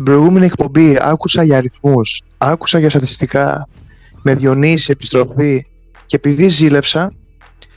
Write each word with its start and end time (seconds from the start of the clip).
στην 0.00 0.12
προηγούμενη 0.12 0.46
εκπομπή 0.46 0.96
άκουσα 1.00 1.42
για 1.42 1.56
αριθμούς, 1.56 2.22
άκουσα 2.38 2.78
για 2.78 2.90
στατιστικά, 2.90 3.68
με 4.22 4.34
Διονύση 4.34 4.90
επιστροφή 4.90 5.66
και 6.06 6.16
επειδή 6.16 6.48
ζήλεψα, 6.48 7.12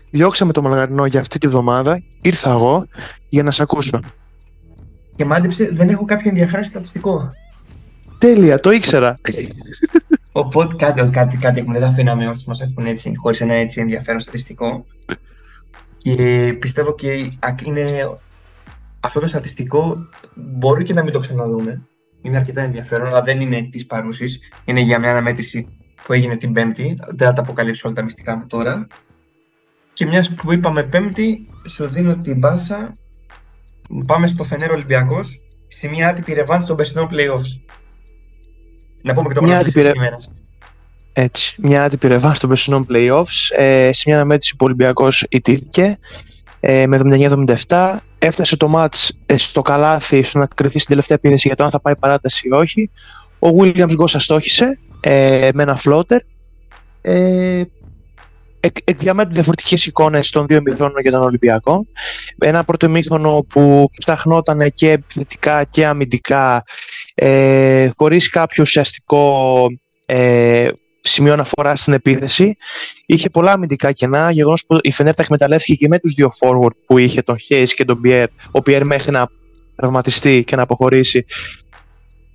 διώξαμε 0.09 0.51
το 0.51 0.61
μαλγαρινό 0.61 1.05
για 1.05 1.19
αυτή 1.19 1.37
τη 1.39 1.47
βδομάδα, 1.47 2.03
ήρθα 2.21 2.49
εγώ 2.49 2.85
για 3.29 3.43
να 3.43 3.51
σε 3.51 3.61
ακούσω. 3.61 3.99
Και 5.15 5.25
μάντεψε, 5.25 5.69
δεν 5.73 5.89
έχω 5.89 6.05
κάποιο 6.05 6.29
ενδιαφέρον 6.29 6.63
στατιστικό. 6.63 7.31
Τέλεια, 8.17 8.59
το 8.59 8.71
ήξερα. 8.71 9.19
Οπότε 10.31 10.75
κάτι, 10.75 11.09
κάτι, 11.09 11.37
κάτι 11.37 11.59
έχουμε, 11.59 11.73
δεν 11.73 11.87
θα 11.87 11.93
αφήναμε 11.93 12.27
όσους 12.27 12.45
μας 12.45 12.61
έχουν 12.61 12.85
έτσι, 12.85 13.13
χωρίς 13.15 13.41
ένα 13.41 13.53
έτσι 13.53 13.81
ενδιαφέρον 13.81 14.19
στατιστικό. 14.19 14.85
Και 15.97 16.55
πιστεύω 16.59 16.95
και 16.95 17.11
είναι 17.63 17.85
αυτό 18.99 19.19
το 19.19 19.27
στατιστικό 19.27 19.97
μπορεί 20.33 20.83
και 20.83 20.93
να 20.93 21.03
μην 21.03 21.13
το 21.13 21.19
ξαναδούμε. 21.19 21.81
Είναι 22.23 22.37
αρκετά 22.37 22.61
ενδιαφέρον, 22.61 23.07
αλλά 23.07 23.21
δεν 23.21 23.41
είναι 23.41 23.67
της 23.71 23.85
παρούσης. 23.85 24.39
Είναι 24.65 24.79
για 24.79 24.99
μια 24.99 25.09
αναμέτρηση 25.09 25.67
που 26.05 26.13
έγινε 26.13 26.37
την 26.37 26.53
Πέμπτη. 26.53 26.97
Δεν 27.07 27.27
θα 27.27 27.33
τα 27.33 27.41
αποκαλύψω 27.41 27.87
όλα 27.87 27.95
τα 27.95 28.03
μυστικά 28.03 28.35
μου 28.35 28.47
τώρα. 28.47 28.87
Και 29.93 30.05
μιας 30.05 30.33
που 30.33 30.53
είπαμε 30.53 30.83
Πέμπτη, 30.83 31.47
σου 31.67 31.87
δίνω 31.87 32.17
την 32.17 32.37
μπάσα. 32.37 32.97
Πάμε 34.05 34.27
στο 34.27 34.43
Φενέρο 34.43 34.73
Ολυμπιακός 34.73 35.43
σε 35.67 35.87
μια 35.87 36.09
άτυπη 36.09 36.33
ρευάνση 36.33 36.67
των 36.67 36.75
περσινών 36.75 37.09
playoffs. 37.11 37.73
Να 39.01 39.13
πούμε 39.13 39.27
και 39.27 39.33
το 39.33 39.43
μια 39.43 39.59
άτυπη, 39.59 39.91
Έτσι, 41.13 41.55
μια 41.61 41.83
άτυπη 41.83 42.07
ρευάνση 42.07 42.39
των 42.39 42.49
περσινών 42.49 42.87
playoffs. 42.89 43.55
Ε, 43.57 43.89
σε 43.93 44.03
μια 44.05 44.15
αναμέτρηση 44.15 44.51
που 44.55 44.59
ο 44.61 44.65
Ολυμπιακός 44.65 45.25
ιτήθηκε 45.29 45.97
ε, 46.59 46.87
με 46.87 46.99
79-77. 47.67 47.97
Έφτασε 48.25 48.57
το 48.57 48.67
μάτς 48.67 49.13
ε, 49.25 49.37
στο 49.37 49.61
καλάθι 49.61 50.23
στο 50.23 50.39
να 50.39 50.45
κρυθεί 50.45 50.77
στην 50.77 50.89
τελευταία 50.89 51.17
επίθεση 51.21 51.47
για 51.47 51.55
το 51.55 51.63
αν 51.63 51.69
θα 51.69 51.79
πάει 51.79 51.95
παράταση 51.95 52.47
ή 52.47 52.51
όχι. 52.51 52.89
Ο 53.39 53.47
Williams 53.59 53.91
Γκόσα 53.93 54.19
στόχισε 54.19 54.79
ε, 54.99 55.49
με 55.53 55.63
ένα 55.63 55.75
φλότερ. 55.75 56.21
Ε, 57.01 57.61
εκ, 58.59 58.77
εκ 58.83 58.97
διαμέτρου 58.97 59.33
διαφορετικές 59.33 59.85
εικόνες 59.85 60.29
των 60.29 60.45
δύο 60.47 60.57
ημιχρόνων 60.57 61.01
για 61.01 61.11
τον 61.11 61.21
Ολυμπιακό. 61.21 61.85
Ένα 62.37 62.63
πρώτο 62.63 62.85
ημίχρονο 62.85 63.45
που 63.49 63.89
ψαχνόταν 63.97 64.71
και 64.73 64.91
επιθετικά 64.91 65.63
και 65.63 65.85
αμυντικά, 65.85 66.63
ε, 67.13 67.89
χωρίς 67.97 68.29
κάποιο 68.29 68.63
ουσιαστικό 68.63 69.67
ε, 70.05 70.65
σημείο 71.03 71.33
αναφορά 71.33 71.75
στην 71.75 71.93
επίθεση. 71.93 72.57
Είχε 73.05 73.29
πολλά 73.29 73.51
αμυντικά 73.51 73.91
κενά. 73.91 74.31
Γεγονός 74.31 74.65
που 74.65 74.77
η 74.81 74.91
Φενέρ 74.91 75.13
τα 75.13 75.23
εκμεταλλεύτηκε 75.23 75.75
και 75.75 75.87
με 75.87 75.99
τους 75.99 76.13
δύο 76.13 76.29
forward 76.39 76.75
που 76.85 76.97
είχε, 76.97 77.21
τον 77.21 77.37
Hayes 77.49 77.69
και 77.75 77.85
τον 77.85 78.01
Pierre. 78.05 78.27
Ο 78.51 78.59
Pierre 78.65 78.83
μέχρι 78.83 79.11
να 79.11 79.27
τραυματιστεί 79.75 80.43
και 80.43 80.55
να 80.55 80.61
αποχωρήσει. 80.61 81.25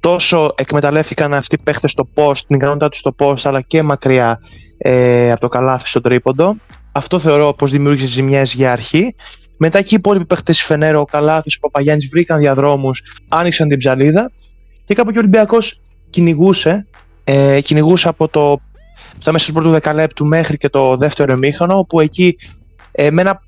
Τόσο 0.00 0.54
εκμεταλλεύτηκαν 0.56 1.34
αυτοί 1.34 1.54
οι 1.54 1.62
παίχτες 1.62 1.90
στο 1.90 2.08
post, 2.14 2.38
την 2.46 2.56
ικανότητά 2.56 2.88
τους 2.88 2.98
στο 2.98 3.14
post, 3.18 3.40
αλλά 3.42 3.60
και 3.60 3.82
μακριά 3.82 4.40
ε, 4.78 5.30
από 5.30 5.40
το 5.40 5.48
καλάθι 5.48 5.88
στο 5.88 6.00
τρίποντο. 6.00 6.56
Αυτό 6.92 7.18
θεωρώ 7.18 7.52
πως 7.52 7.70
δημιούργησε 7.70 8.06
ζημιές 8.06 8.54
για 8.54 8.72
αρχή. 8.72 9.14
Μετά 9.56 9.78
και 9.78 9.88
οι 9.90 9.96
υπόλοιποι 9.98 10.24
παίχτες 10.24 10.58
τη 10.58 10.64
Φενέρο, 10.64 11.00
ο 11.00 11.04
Καλάθι, 11.04 11.50
ο 11.56 11.58
Παπαγιάννης 11.60 12.08
βρήκαν 12.08 12.38
διαδρόμους, 12.38 13.02
άνοιξαν 13.28 13.68
την 13.68 13.78
ψαλίδα 13.78 14.30
και 14.84 14.94
κάπου 14.94 15.10
και 15.10 15.16
ο 15.16 15.20
Ολυμπιακός 15.20 15.80
κυνηγούσε 16.10 16.86
ε, 17.30 17.60
κυνηγούσε 17.60 18.08
από 18.08 18.28
το 18.28 18.60
στα 19.18 19.32
μέσα 19.32 19.46
του 19.46 19.52
πρώτου 19.52 19.70
δεκαλέπτου 19.70 20.26
μέχρι 20.26 20.56
και 20.56 20.68
το 20.68 20.96
δεύτερο 20.96 21.32
εμίχανο, 21.32 21.78
όπου 21.78 22.00
εκεί 22.00 22.36
ε, 22.92 23.10
με 23.10 23.20
ένα 23.20 23.42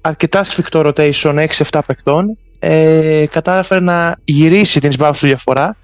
αρκετά 0.00 0.44
σφιχτό 0.44 0.82
rotation 0.84 1.46
6-7 1.70 1.80
παικτών 1.86 2.38
ε, 2.58 3.24
κατάφερε 3.30 3.80
να 3.80 4.16
γυρίσει 4.24 4.80
την 4.80 4.88
εισβάθμιση 4.88 5.20
του 5.20 5.26
διαφορά. 5.26 5.76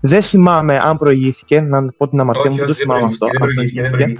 Δεν 0.00 0.22
θυμάμαι 0.22 0.78
αν 0.78 0.98
προηγήθηκε, 0.98 1.60
να 1.60 1.86
πω 1.96 2.08
την 2.08 2.20
αμαρτία 2.20 2.50
μου, 2.50 2.56
δεν 2.56 2.66
το 2.66 2.74
θυμάμαι 2.74 3.04
αυτό. 3.04 3.26
Δεν 3.26 3.40
προηγήθηκε. 3.40 4.18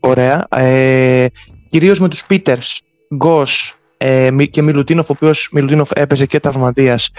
Ωραία. 0.00 0.46
Ε, 0.50 1.26
Κυρίως 1.70 2.00
με 2.00 2.08
τους 2.08 2.24
Πίτερς, 2.24 2.80
Γκος 3.14 3.74
ε, 3.96 4.30
και 4.50 4.62
Μιλουτίνοφ, 4.62 5.10
ο 5.10 5.12
οποίος 5.12 5.48
Μιλουτίνοφ 5.52 5.90
έπαιζε 5.94 6.26
και 6.26 6.40
τραυματίας, 6.40 7.10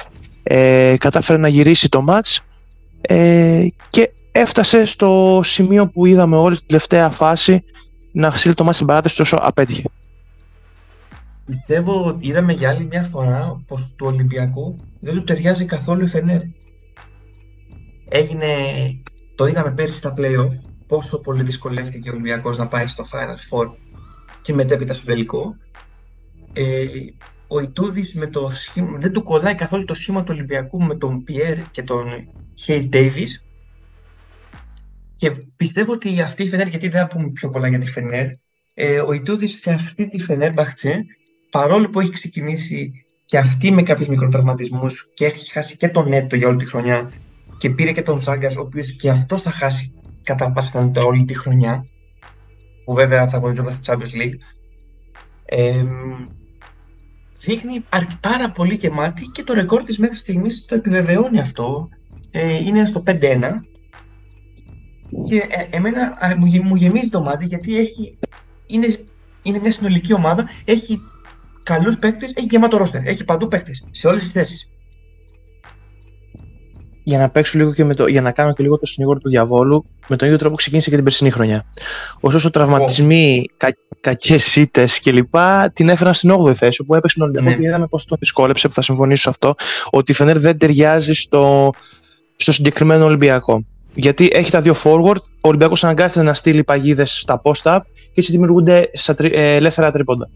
ε, 0.43 0.95
κατάφερε 0.99 1.39
να 1.39 1.47
γυρίσει 1.47 1.89
το 1.89 2.05
match 2.09 2.37
ε, 3.01 3.67
και 3.89 4.11
έφτασε 4.39 4.85
στο 4.85 5.41
σημείο 5.43 5.87
που 5.87 6.05
είδαμε 6.05 6.35
όλη 6.35 6.55
την 6.55 6.67
τελευταία 6.67 7.09
φάση 7.09 7.63
να 8.11 8.31
στείλει 8.31 8.53
το 8.53 8.63
μάτι 8.63 8.75
στην 8.75 8.87
παράταση 8.87 9.15
τόσο 9.15 9.37
απέτυχε. 9.41 9.83
Πιστεύω 11.45 12.05
ότι 12.05 12.27
είδαμε 12.27 12.53
για 12.53 12.69
άλλη 12.69 12.85
μια 12.85 13.03
φορά 13.03 13.63
πως 13.67 13.93
του 13.95 14.05
Ολυμπιακού 14.07 14.79
δεν 14.99 15.13
του 15.13 15.23
ταιριάζει 15.23 15.65
καθόλου 15.65 16.03
η 16.03 16.07
Φενέρ. 16.07 16.41
Έγινε, 18.09 18.47
το 19.35 19.45
είδαμε 19.45 19.71
πέρσι 19.71 19.97
στα 19.97 20.13
play 20.17 20.47
πόσο 20.87 21.19
πολύ 21.19 21.43
δυσκολεύτηκε 21.43 22.09
ο 22.09 22.11
Ολυμπιακός 22.11 22.57
να 22.57 22.67
πάει 22.67 22.87
στο 22.87 23.05
Final 23.11 23.57
Four 23.57 23.71
και 24.41 24.53
μετέπειτα 24.53 24.93
στο 24.93 25.05
τελικό. 25.05 25.55
Ε, 26.53 26.85
ο 27.47 27.59
Ιτούδης 27.59 28.13
με 28.13 28.27
το 28.27 28.49
σχήμα, 28.53 28.97
δεν 28.97 29.11
του 29.11 29.23
κολλάει 29.23 29.55
καθόλου 29.55 29.85
το 29.85 29.93
σχήμα 29.93 30.23
του 30.23 30.31
Ολυμπιακού 30.33 30.83
με 30.83 30.95
τον 30.95 31.23
Πιέρ 31.23 31.71
και 31.71 31.83
τον 31.83 32.05
Hayes 32.65 32.89
Davis 32.93 33.46
και 35.17 35.31
πιστεύω 35.55 35.91
ότι 35.91 36.21
αυτή 36.21 36.43
η 36.43 36.47
Φενέρ, 36.47 36.67
γιατί 36.67 36.89
δεν 36.89 37.01
θα 37.01 37.07
πούμε 37.07 37.29
πιο 37.29 37.49
πολλά 37.49 37.67
για 37.67 37.79
τη 37.79 37.87
Φενέρ, 37.87 38.25
ε, 38.73 38.99
ο 38.99 39.13
Ιτούδης 39.13 39.59
σε 39.59 39.71
αυτή 39.71 40.07
τη 40.07 40.19
Φενέρ 40.19 40.53
Μπαχτσέ, 40.53 41.05
παρόλο 41.51 41.89
που 41.89 41.99
έχει 41.99 42.11
ξεκινήσει 42.11 43.05
και 43.25 43.37
αυτή 43.37 43.71
με 43.71 43.83
κάποιους 43.83 44.07
μικροτραυματισμούς 44.07 45.09
και 45.13 45.25
έχει 45.25 45.51
χάσει 45.51 45.77
και 45.77 45.89
τον 45.89 46.09
Νέτο 46.09 46.35
για 46.35 46.47
όλη 46.47 46.57
τη 46.57 46.65
χρονιά 46.65 47.11
και 47.57 47.69
πήρε 47.69 47.91
και 47.91 48.01
τον 48.01 48.21
Ζάγκας, 48.21 48.55
ο 48.55 48.61
οποίος 48.61 48.91
και 48.91 49.09
αυτός 49.09 49.41
θα 49.41 49.51
χάσει 49.51 49.93
κατά 50.23 50.51
πάσα 50.51 50.71
πιθανότητα 50.71 51.05
όλη 51.05 51.25
τη 51.25 51.37
χρονιά, 51.37 51.85
που 52.85 52.93
βέβαια 52.93 53.27
θα 53.27 53.37
αγωνιζόταν 53.37 53.71
στο 53.71 53.93
Champions 53.93 54.21
League, 54.21 54.37
ε, 55.45 55.83
δείχνει 57.37 57.83
πάρα 58.21 58.51
πολύ 58.51 58.73
γεμάτη 58.73 59.25
και 59.25 59.43
το 59.43 59.53
ρεκόρ 59.53 59.83
της 59.83 59.97
μέχρι 59.97 60.17
στιγμής 60.17 60.65
το 60.65 60.75
επιβεβαιώνει 60.75 61.39
αυτό. 61.39 61.89
Ε, 62.31 62.55
είναι 62.55 62.85
στο 62.85 63.03
5-1 63.05 63.65
και 65.25 65.35
ε, 65.35 65.75
εμένα 65.77 66.17
μου, 66.37 66.63
μου 66.63 66.75
γεμίζει 66.75 67.09
το 67.09 67.21
μάτι 67.21 67.45
γιατί 67.45 67.77
έχει, 67.77 68.17
είναι, 68.65 68.95
είναι 69.41 69.59
μια 69.59 69.71
συνολική 69.71 70.13
ομάδα, 70.13 70.49
έχει 70.65 71.01
καλούς 71.63 71.99
παίκτες, 71.99 72.33
έχει 72.35 72.47
γεμάτο 72.49 72.77
ρόστερ, 72.77 73.07
έχει 73.07 73.23
παντού 73.23 73.47
παίκτες 73.47 73.83
σε 73.91 74.07
όλες 74.07 74.23
τις 74.23 74.31
θέσεις. 74.31 74.69
Για 77.03 77.17
να 77.17 77.29
παίξω 77.29 77.57
λίγο 77.57 77.73
και 77.73 77.83
με 77.83 77.93
το, 77.93 78.07
για 78.07 78.21
να 78.21 78.31
κάνω 78.31 78.53
και 78.53 78.63
λίγο 78.63 78.77
το 78.77 78.85
συνήγορο 78.85 79.19
του 79.19 79.29
διαβόλου, 79.29 79.85
με 80.07 80.15
τον 80.15 80.27
ίδιο 80.27 80.39
τρόπο 80.39 80.55
ξεκίνησε 80.55 80.89
και 80.89 80.95
την 80.95 81.03
περσινή 81.03 81.29
χρονιά. 81.29 81.65
Ωστόσο, 82.19 82.49
τραυματισμοί, 82.49 83.45
oh. 83.47 83.53
κα, 83.57 83.75
κακές 84.01 84.55
ήττες 84.55 84.99
κλπ. 84.99 85.35
την 85.73 85.89
έφεραν 85.89 86.13
στην 86.13 86.31
8η 86.31 86.53
θέση, 86.53 86.81
όπου 86.81 86.95
έπαιξε 86.95 87.17
τον 87.17 87.27
Ολυμπιακό 87.27 87.49
ναι. 87.55 87.61
και 87.61 87.67
είδαμε 87.67 87.87
πώς 87.87 88.05
τον 88.05 88.17
δυσκόλεψε, 88.19 88.67
που 88.67 88.73
θα 88.73 88.81
συμφωνήσω 88.81 89.21
σε 89.21 89.29
αυτό, 89.29 89.55
ότι 89.89 90.11
η 90.11 90.15
Φενέρ 90.15 90.39
δεν 90.39 90.57
ταιριάζει 90.57 91.13
στο, 91.13 91.71
στο 92.35 92.51
συγκεκριμένο 92.51 93.05
Ολυμπιακό 93.05 93.65
γιατί 93.99 94.29
έχει 94.31 94.51
τα 94.51 94.61
δύο 94.61 94.75
forward, 94.83 95.21
ο 95.21 95.47
Ολυμπιακός 95.47 95.83
αναγκάζεται 95.83 96.21
να 96.21 96.33
στείλει 96.33 96.63
παγίδες 96.63 97.19
στα 97.19 97.41
post-up 97.43 97.79
και 97.93 98.13
έτσι 98.13 98.31
δημιουργούνται 98.31 98.89
στα 98.93 99.15
τρι, 99.15 99.31
ε, 99.33 99.55
ελεύθερα 99.55 99.91
τρίποντα. 99.91 100.29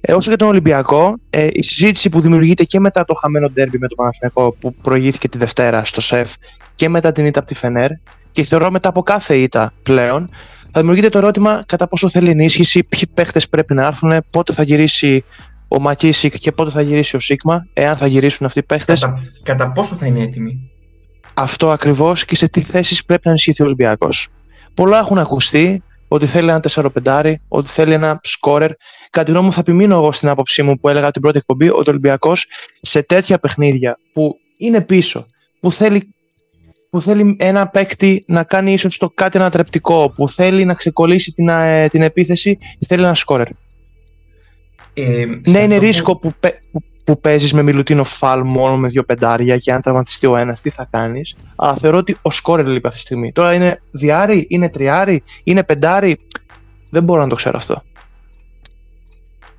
Ε, 0.00 0.12
όσο 0.12 0.28
για 0.28 0.38
τον 0.38 0.48
Ολυμπιακό, 0.48 1.18
ε, 1.30 1.48
η 1.52 1.62
συζήτηση 1.62 2.08
που 2.08 2.20
δημιουργείται 2.20 2.64
και 2.64 2.80
μετά 2.80 3.04
το 3.04 3.14
χαμένο 3.14 3.50
ντέρμπι 3.50 3.78
με 3.78 3.88
τον 3.88 3.96
Παναθηναϊκό 3.96 4.56
που 4.60 4.74
προηγήθηκε 4.74 5.28
τη 5.28 5.38
Δευτέρα 5.38 5.84
στο 5.84 6.00
ΣΕΦ 6.00 6.32
και 6.74 6.88
μετά 6.88 7.12
την 7.12 7.26
ήττα 7.26 7.38
από 7.38 7.48
τη 7.48 7.54
Φενέρ 7.54 7.90
και 8.32 8.42
θεωρώ 8.42 8.70
μετά 8.70 8.88
από 8.88 9.02
κάθε 9.02 9.36
ήττα 9.36 9.72
πλέον, 9.82 10.30
θα 10.72 10.80
δημιουργείται 10.80 11.08
το 11.08 11.18
ερώτημα 11.18 11.62
κατά 11.66 11.88
πόσο 11.88 12.10
θέλει 12.10 12.30
ενίσχυση, 12.30 12.84
ποιοι 12.84 13.02
παίχτε 13.14 13.40
πρέπει 13.50 13.74
να 13.74 13.86
έρθουν, 13.86 14.12
πότε 14.30 14.52
θα 14.52 14.62
γυρίσει 14.62 15.24
ο 15.68 15.80
Μακίσικ 15.80 16.38
και 16.38 16.52
πότε 16.52 16.70
θα 16.70 16.80
γυρίσει 16.80 17.16
ο 17.16 17.20
Σίγμα, 17.20 17.66
εάν 17.72 17.96
θα 17.96 18.06
γυρίσουν 18.06 18.46
αυτοί 18.46 18.58
οι 18.58 18.62
παίχτε. 18.62 18.92
Κατά, 18.92 19.22
κατά 19.42 19.72
πόσο 19.72 19.96
θα 19.96 20.06
είναι 20.06 20.22
έτοιμοι; 20.22 20.70
Αυτό 21.34 21.70
ακριβώς 21.70 22.24
και 22.24 22.36
σε 22.36 22.48
τι 22.48 22.60
θέσεις 22.60 23.04
πρέπει 23.04 23.22
να 23.24 23.30
ενισχυθεί 23.30 23.62
ο 23.62 23.64
Ολυμπιακός. 23.64 24.28
Πολλά 24.74 24.98
έχουν 24.98 25.18
ακουστεί 25.18 25.82
ότι 26.08 26.26
θέλει 26.26 26.48
ένα 26.50 26.62
4-5, 27.04 27.34
ότι 27.48 27.68
θέλει 27.68 27.92
ένα 27.92 28.20
σκόρερ. 28.22 28.70
Κατά 29.10 29.24
τη 29.24 29.30
γνώμη 29.30 29.46
μου, 29.46 29.52
θα 29.52 29.60
επιμείνω 29.60 29.94
εγώ 29.94 30.12
στην 30.12 30.28
άποψή 30.28 30.62
μου 30.62 30.78
που 30.78 30.88
έλεγα 30.88 31.10
την 31.10 31.22
πρώτη 31.22 31.38
εκπομπή 31.38 31.68
ότι 31.68 31.88
ο 31.88 31.90
Ολυμπιακός 31.90 32.46
σε 32.80 33.02
τέτοια 33.02 33.38
παιχνίδια 33.38 33.98
που 34.12 34.38
είναι 34.56 34.80
πίσω, 34.80 35.26
που 35.60 35.72
θέλει, 35.72 36.14
που 36.90 37.00
θέλει 37.00 37.36
ένα 37.38 37.68
παίκτη 37.68 38.24
να 38.26 38.42
κάνει 38.42 38.72
ίσως 38.72 38.98
το 38.98 39.10
κάτι 39.14 39.38
ανατρεπτικό, 39.38 40.12
που 40.14 40.28
θέλει 40.28 40.64
να 40.64 40.74
ξεκολλήσει 40.74 41.32
την, 41.32 41.48
ε, 41.48 41.88
την 41.88 42.02
επίθεση, 42.02 42.58
θέλει 42.88 43.02
ένα 43.02 43.14
σκόρερ. 43.14 43.48
Ε, 44.94 45.24
ναι, 45.48 45.58
είναι 45.58 45.76
ρίσκο 45.76 46.16
που, 46.16 46.32
που, 46.70 46.82
που 47.04 47.20
παίζεις 47.20 47.52
με 47.52 47.62
Μιλουτίνο 47.62 48.04
Φαλ 48.04 48.42
μόνο 48.44 48.76
με 48.76 48.88
δύο 48.88 49.04
πεντάρια 49.04 49.58
και 49.58 49.72
αν 49.72 49.80
τραυματιστεί 49.80 50.26
ο 50.26 50.36
ένας, 50.36 50.60
τι 50.60 50.70
θα 50.70 50.88
κάνεις. 50.90 51.36
Αλλά 51.56 51.74
θεωρώ 51.74 51.98
ότι 51.98 52.16
ο 52.22 52.30
σκόρερ 52.30 52.66
λείπει 52.66 52.86
αυτή 52.86 52.98
τη 52.98 53.04
στιγμή. 53.04 53.32
Τώρα 53.32 53.54
είναι 53.54 53.80
διάρη, 53.90 54.46
είναι 54.48 54.68
τριάρι, 54.68 55.22
είναι 55.44 55.64
πεντάρι. 55.64 56.18
Δεν 56.90 57.02
μπορώ 57.02 57.20
να 57.20 57.28
το 57.28 57.34
ξέρω 57.34 57.56
αυτό. 57.56 57.82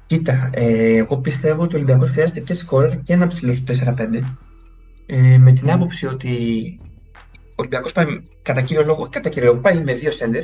Κοίτα, 0.06 0.50
ε, 0.54 0.96
εγώ 0.96 1.18
πιστεύω 1.18 1.64
ότι 1.64 1.74
ο 1.74 1.78
Ολυμπιακός 1.78 2.10
χρειάζεται 2.10 2.40
και 2.40 2.54
σκόρερ 2.54 3.02
και 3.04 3.14
ένα 3.14 3.28
ψηλό 3.28 3.56
4-5. 3.68 4.36
ε, 5.06 5.38
με 5.38 5.52
την 5.52 5.72
άποψη 5.72 6.06
ότι 6.06 6.30
ο 7.50 7.54
Ολυμπιακός 7.56 7.92
πάει 7.92 8.06
κατά 8.42 8.62
κύριο 8.62 8.84
λόγο, 8.84 9.08
κατά 9.10 9.30
κύριο 9.30 9.50
λόγο 9.50 9.62
πάει 9.62 9.84
με 9.84 9.94
δύο 9.94 10.12
σέντερ. 10.12 10.44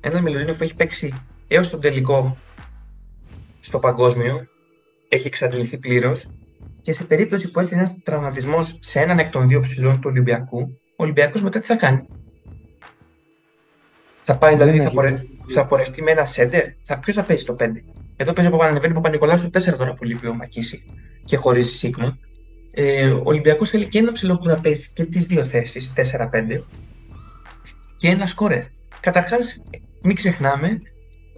Ένα 0.00 0.20
Μιλουτίνοφ 0.20 0.56
που 0.56 0.62
έχει 0.62 0.74
παίξει 0.74 1.12
έως 1.48 1.70
τον 1.70 1.80
τελικό 1.80 2.36
στο 3.60 3.78
παγκόσμιο, 3.78 4.46
έχει 5.08 5.26
εξαντληθεί 5.26 5.78
πλήρως 5.78 6.30
και 6.80 6.92
σε 6.92 7.04
περίπτωση 7.04 7.50
που 7.50 7.60
έρθει 7.60 7.74
ένας 7.74 8.02
τραυματισμός 8.02 8.78
σε 8.80 9.00
έναν 9.00 9.18
εκ 9.18 9.30
των 9.30 9.48
δύο 9.48 9.60
ψηλών 9.60 9.94
του 9.94 10.08
Ολυμπιακού, 10.10 10.78
ο 10.96 11.02
Ολυμπιακός 11.02 11.42
μετά 11.42 11.60
τι 11.60 11.66
θα 11.66 11.76
κάνει; 11.76 12.02
Θα 14.22 14.36
πάει, 14.36 14.54
δηλαδή, 14.54 14.80
θα, 14.80 14.90
πορε... 14.90 15.22
θα 15.54 15.66
πορευτεί 15.66 16.02
με 16.02 16.10
ένα 16.10 16.26
σέντερ; 16.26 16.64
Θα... 16.82 16.98
Ποιος 16.98 17.16
θα 17.16 17.22
παίζει 17.22 17.44
το 17.44 17.56
5. 17.58 17.66
Εδώ 18.16 18.32
παίζει 18.32 18.50
ο 18.50 18.54
Παπανανεβαίνει 18.54 18.94
Παπα-Νικολάου 18.94 19.38
στο 19.38 19.48
4 19.52 19.76
τώρα 19.76 19.94
που 19.94 20.04
λείπει 20.04 20.26
ο 20.26 20.34
Μακίση 20.34 20.84
και 21.24 21.36
χωρίς 21.36 21.78
Σίγμα. 21.78 22.18
Ε, 22.70 23.08
ο 23.10 23.22
Ολυμπιακός 23.24 23.70
θέλει 23.70 23.88
και 23.88 23.98
ένα 23.98 24.12
ψηλό 24.12 24.38
που 24.38 24.46
να 24.46 24.60
παίζει 24.60 24.90
και 24.92 25.04
τις 25.04 25.26
δύο 25.26 25.44
θέσεις, 25.44 25.92
4-5, 25.96 26.62
και 27.96 28.08
ένα 28.08 28.26
σκόρερ. 28.26 28.62
Καταρχάς, 29.00 29.62
μην 30.02 30.16
ξεχνάμε 30.16 30.80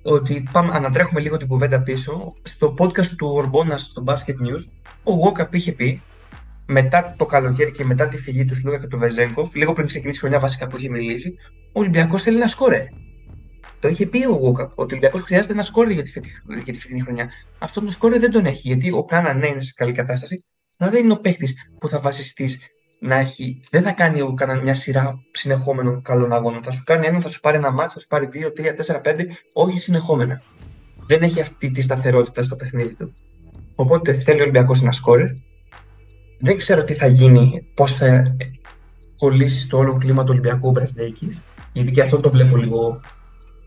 ότι 0.03 0.49
πάμε, 0.53 0.73
ανατρέχουμε 0.73 1.21
λίγο 1.21 1.37
την 1.37 1.49
κουβέντα 1.49 1.83
πίσω. 1.83 2.35
Στο 2.43 2.75
podcast 2.79 3.07
του 3.07 3.27
Ορμπόνα 3.27 3.79
στο 3.79 4.05
Basket 4.07 4.47
News, 4.47 4.63
ο 5.03 5.13
Γόκαπ 5.13 5.55
είχε 5.55 5.73
πει 5.73 6.03
μετά 6.67 7.15
το 7.19 7.27
καλοκαίρι 7.27 7.71
και 7.71 7.85
μετά 7.85 8.09
τη 8.09 8.17
φυγή 8.17 8.45
του 8.45 8.55
Σλούκα 8.55 8.79
και 8.79 8.87
του 8.87 8.99
Βεζέγκοφ, 8.99 9.55
λίγο 9.55 9.73
πριν 9.73 9.87
ξεκινήσει 9.87 10.19
η 10.19 10.21
χρονιά 10.21 10.39
βασικά 10.39 10.67
που 10.67 10.77
είχε 10.77 10.89
μιλήσει, 10.89 11.35
ο 11.73 11.81
Ολυμπιακός 11.81 12.23
θέλει 12.23 12.37
ένα 12.37 12.49
σκόρε. 12.49 12.87
Το 13.81 13.89
είχε 13.89 14.07
πει 14.07 14.25
ο 14.25 14.33
Γόκαπ 14.33 14.71
ότι 14.71 14.81
ο 14.81 14.83
Ολυμπιακός 14.83 15.21
χρειάζεται 15.21 15.53
ένα 15.53 15.63
σκόρε 15.63 15.93
για 15.93 16.03
τη, 16.03 16.11
για 16.65 16.73
τη 16.73 16.81
φετινή 16.81 17.01
χρονιά. 17.01 17.31
Αυτό 17.59 17.81
το 17.81 17.93
σκόρε 17.93 18.19
δεν 18.19 18.31
τον 18.31 18.45
έχει, 18.45 18.69
γιατί 18.69 18.93
ο 18.93 19.05
Κάνα 19.05 19.35
ναι 19.35 19.47
είναι 19.47 19.61
σε 19.61 19.73
καλή 19.77 19.93
κατάσταση, 19.93 20.45
αλλά 20.77 20.91
δεν 20.91 21.05
είναι 21.05 21.13
ο 21.13 21.21
παίχτη 21.21 21.55
που 21.79 21.89
θα 21.89 22.01
βασιστείς 22.01 22.59
να 22.99 23.15
έχει. 23.17 23.61
Δεν 23.71 23.83
θα 23.83 23.93
κάνει 23.93 24.21
ο 24.21 24.35
Κάνα 24.35 24.55
μια 24.55 24.75
σειρά 24.75 25.21
συνεχόμενων 25.31 26.03
καλών 26.03 26.33
αγώνων. 26.33 26.63
Θα 26.63 26.71
σου 26.71 26.83
κάνει 26.85 27.07
ένα, 27.07 27.21
θα 27.21 27.29
σου 27.29 27.41
πάρει 27.41 27.57
ένα 27.57 27.73
μάτσο, 27.73 27.95
θα 27.95 28.01
σου 28.01 28.07
πάρει 28.07 28.27
δύο, 28.27 28.53
τρία, 28.53 28.75
τέσσερα, 28.75 29.01
πέντε, 29.01 29.27
όχι 29.53 29.81
συνεχόμενα. 29.81 30.43
Δεν 31.07 31.23
έχει 31.23 31.41
αυτή 31.41 31.71
τη 31.71 31.83
σταθερότητα 31.83 32.43
στο 32.43 32.57
παιχνίδι 32.57 32.95
του. 32.95 33.15
Οπότε 33.75 34.13
θέλει 34.13 34.39
ο 34.39 34.43
Ολυμπιακός 34.43 34.83
ένα 34.83 34.93
σκόρε. 34.93 35.37
Δεν 36.41 36.57
ξέρω 36.57 36.85
τι 36.85 36.95
θα 36.95 37.07
γίνει, 37.07 37.67
πώς 37.75 37.93
θα 37.93 38.37
κολλήσει 39.17 39.69
το 39.69 39.79
όλο 39.79 39.97
κλίμα 39.97 40.23
του 40.23 40.31
Ολυμπιακού 40.31 40.71
Μπρεσδέκη. 40.71 41.43
Γιατί 41.73 41.91
και 41.91 42.03
αυτό 42.03 42.21
το 42.21 42.31
βλέπω 42.31 42.57
λίγο. 42.57 43.01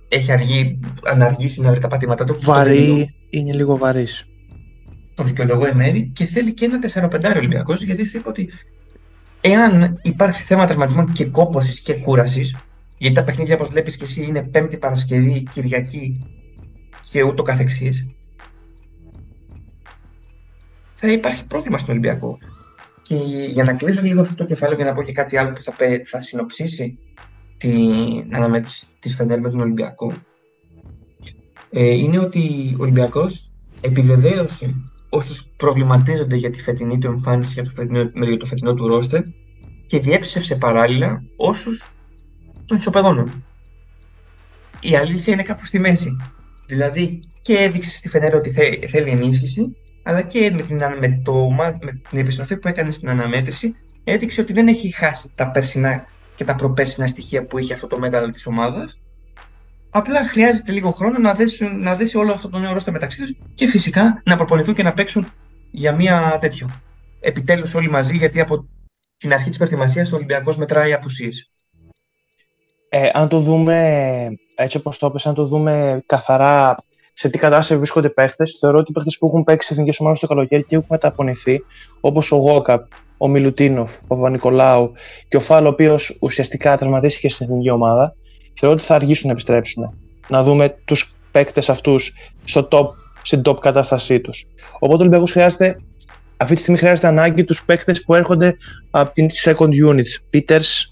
Έχει 0.08 0.32
αργεί, 0.32 0.80
αναργήσει 1.04 1.62
να 1.62 1.70
βρει 1.70 1.80
τα 1.80 1.88
πατήματά 1.88 2.24
του. 2.24 2.38
Βαρύ, 2.42 3.16
είναι 3.30 3.54
λίγο 3.54 3.78
βαρύς. 3.78 4.26
Το 5.16 5.24
δικαιολογώ 5.24 5.66
εν 5.66 5.76
μέρη 5.76 6.12
και 6.14 6.26
θέλει 6.26 6.54
και 6.54 6.66
ένα 6.66 7.10
4-5 7.10 7.36
Ολυμπιακός 7.38 7.84
γιατί 7.84 8.06
σου 8.06 8.18
είπα 8.18 8.30
ότι 8.30 8.50
εάν 9.42 10.00
υπάρξει 10.02 10.44
θέμα 10.44 10.66
τραυματισμών 10.66 11.12
και 11.12 11.26
κόπωσης 11.26 11.80
και 11.80 11.94
κούρασης, 11.94 12.56
γιατί 12.98 13.16
τα 13.16 13.24
παιχνίδια 13.24 13.56
όπως 13.56 13.70
βλέπεις 13.70 13.98
και 13.98 14.04
εσύ 14.04 14.24
είναι 14.24 14.44
Πέμπτη 14.44 14.78
Παρασκευή, 14.78 15.44
Κυριακή 15.52 16.26
και 17.12 17.24
ούτω 17.24 17.44
καθεξής, 17.44 18.10
θα 20.96 21.12
υπάρχει 21.12 21.46
πρόβλημα 21.46 21.78
στον 21.78 21.90
Ολυμπιακό. 21.90 22.38
Και 23.02 23.16
για 23.50 23.64
να 23.64 23.74
κλείσω 23.74 24.02
λίγο 24.02 24.22
αυτό 24.22 24.36
το 24.36 24.46
κεφάλαιο 24.46 24.78
και 24.78 24.84
να 24.84 24.92
πω 24.92 25.04
και 25.04 25.12
κάτι 25.12 25.38
άλλο 25.38 25.52
που 25.52 25.62
θα, 25.62 25.74
θα 26.06 26.22
συνοψίσει 26.22 26.98
την 27.58 28.36
αναμέτρηση 28.36 28.86
της 29.00 29.16
Φενέρ 29.16 29.40
με 29.40 29.50
τον 29.50 29.60
Ολυμπιακό, 29.60 30.14
ε, 31.72 31.90
είναι 31.90 32.20
ότι 32.20 32.76
ο 32.80 32.82
Ολυμπιακός 32.82 33.52
επιβεβαίωσε 33.82 34.91
όσους 35.14 35.52
προβληματίζονται 35.58 36.36
για 36.36 36.50
τη 36.50 36.62
φετινή 36.62 36.98
του 36.98 37.08
εμφάνιση, 37.08 37.54
για 37.54 37.64
το 37.64 37.70
φετινό, 37.70 38.12
για 38.14 38.38
το 38.38 38.46
φετινό 38.46 38.74
του 38.74 38.88
ρόστερ 38.88 39.22
και 39.88 40.00
διέψευσε 40.00 40.56
παράλληλα 40.56 41.24
όσους 41.36 41.92
των 42.66 42.78
ισοπεδώνουν. 42.78 43.44
Η 44.80 44.96
αλήθεια 44.96 45.34
είναι 45.34 45.44
κάπου 45.44 45.66
στη 45.66 45.80
μέση. 45.80 46.18
Δηλαδή 46.66 47.20
και 47.42 47.58
έδειξε 47.58 47.98
στη 47.98 48.10
Φενέρα 48.10 48.38
ότι 48.38 48.52
θέλει 48.88 49.10
ενίσχυση 49.10 49.76
αλλά 50.04 50.22
και 50.22 50.52
με 50.52 50.62
την, 50.62 50.76
με, 50.76 51.22
το, 51.24 51.50
με 51.82 52.02
την 52.10 52.20
επιστροφή 52.20 52.58
που 52.58 52.68
έκανε 52.68 52.92
στην 52.92 53.10
αναμέτρηση 53.10 53.76
έδειξε 54.04 54.42
ότι 54.42 54.54
δεν 54.54 54.68
έχει 54.68 54.92
χάσει 54.92 55.32
τα 55.36 55.52
περσινά 55.52 56.06
και 56.36 56.44
τα 56.44 56.56
προπέρσινα 56.56 57.08
στοιχεία 57.08 57.46
που 57.46 57.58
είχε 57.58 57.74
αυτό 57.74 57.88
το 57.88 58.00
μέταλλο 58.00 58.30
της 58.30 58.46
ομάδας 58.46 59.00
Απλά 59.94 60.26
χρειάζεται 60.26 60.72
λίγο 60.72 60.92
χρόνο 60.92 61.18
να 61.18 61.34
δέσει, 61.34 61.66
να 61.66 61.96
δέσει 61.96 62.18
όλο 62.18 62.32
αυτό 62.32 62.50
το 62.50 62.60
νέο 62.60 62.74
ρόστα 62.74 62.92
μεταξύ 62.92 63.22
τους 63.22 63.36
και 63.56 63.68
φυσικά 63.68 64.22
να 64.26 64.36
προπονηθούν 64.36 64.74
και 64.74 64.84
να 64.84 64.94
παίξουν 64.94 65.28
για 65.72 65.96
μία 65.96 66.38
τέτοιο. 66.42 66.70
Επιτέλους 67.20 67.74
όλοι 67.74 67.90
μαζί, 67.90 68.18
γιατί 68.18 68.40
από 68.40 68.68
την 69.18 69.34
αρχή 69.34 69.50
της 69.50 69.58
προετοιμασίας 69.58 70.12
ο 70.12 70.16
Ολυμπιακός 70.16 70.58
μετράει 70.58 70.94
απουσίες. 70.94 71.52
Ε, 72.90 73.10
αν 73.14 73.28
το 73.28 73.40
δούμε 73.40 74.28
έτσι 74.56 74.78
όπως 74.78 74.98
το 74.98 75.06
έπεσε, 75.06 75.30
αν 75.30 75.36
το 75.36 75.46
δούμε 75.46 76.04
καθαρά 76.06 76.76
σε 77.14 77.30
τι 77.30 77.38
κατάσταση 77.38 77.78
βρίσκονται 77.78 78.10
παίχτες, 78.10 78.58
θεωρώ 78.60 78.78
ότι 78.78 78.92
οι 78.92 78.94
παίχτες 78.94 79.18
που 79.18 79.28
έχουν 79.28 79.44
παίξει 79.44 79.68
σε 79.68 79.74
εθνικές 79.74 80.00
ομάδες 80.00 80.20
το 80.20 80.28
καλοκαίρι 80.28 80.64
και 80.64 80.76
έχουν 80.76 80.88
μεταπονηθεί, 80.90 81.64
όπως 82.00 82.32
ο 82.32 82.36
Γόκαπ, 82.36 82.92
ο 83.18 83.28
Μιλουτίνοφ, 83.28 83.96
ο 83.96 84.16
Παπα-Νικολάου 84.16 84.92
και 85.28 85.38
ο 85.38 85.40
Φάλ, 85.40 85.66
ο 85.66 85.70
οποίος 85.70 86.18
ουσιαστικά 86.22 86.78
τραυματίστηκε 86.78 87.30
στην 87.30 87.46
εθνική 87.46 87.70
ομάδα, 87.70 88.16
θεωρώ 88.60 88.76
ότι 88.76 88.86
θα 88.86 88.96
αργήσουν 88.96 89.28
να 89.28 89.34
επιστρέψουν. 89.34 89.98
Να 90.28 90.44
δούμε 90.44 90.78
τους 90.86 91.16
παίκτες 91.32 91.70
αυτούς 91.70 92.14
στο 92.44 92.68
top, 92.72 92.88
στην 93.22 93.42
top 93.46 93.60
κατάστασή 93.60 94.20
τους. 94.20 94.46
Οπότε 94.74 94.96
ο 94.96 95.00
Ολυμπιακός 95.00 95.32
χρειάζεται, 95.32 95.80
αυτή 96.38 96.54
τη 96.54 96.62
στιγμή 96.62 96.80
χρειάζεται 96.80 97.08
ανάγκη 97.08 97.44
τους 97.44 97.66
παίκτες 97.66 98.04
που 98.04 98.16
έρχονται 98.16 98.58
από 98.92 99.14
την 99.14 99.28
second 99.44 99.70
unit. 99.90 100.34
Peters, 100.34 100.86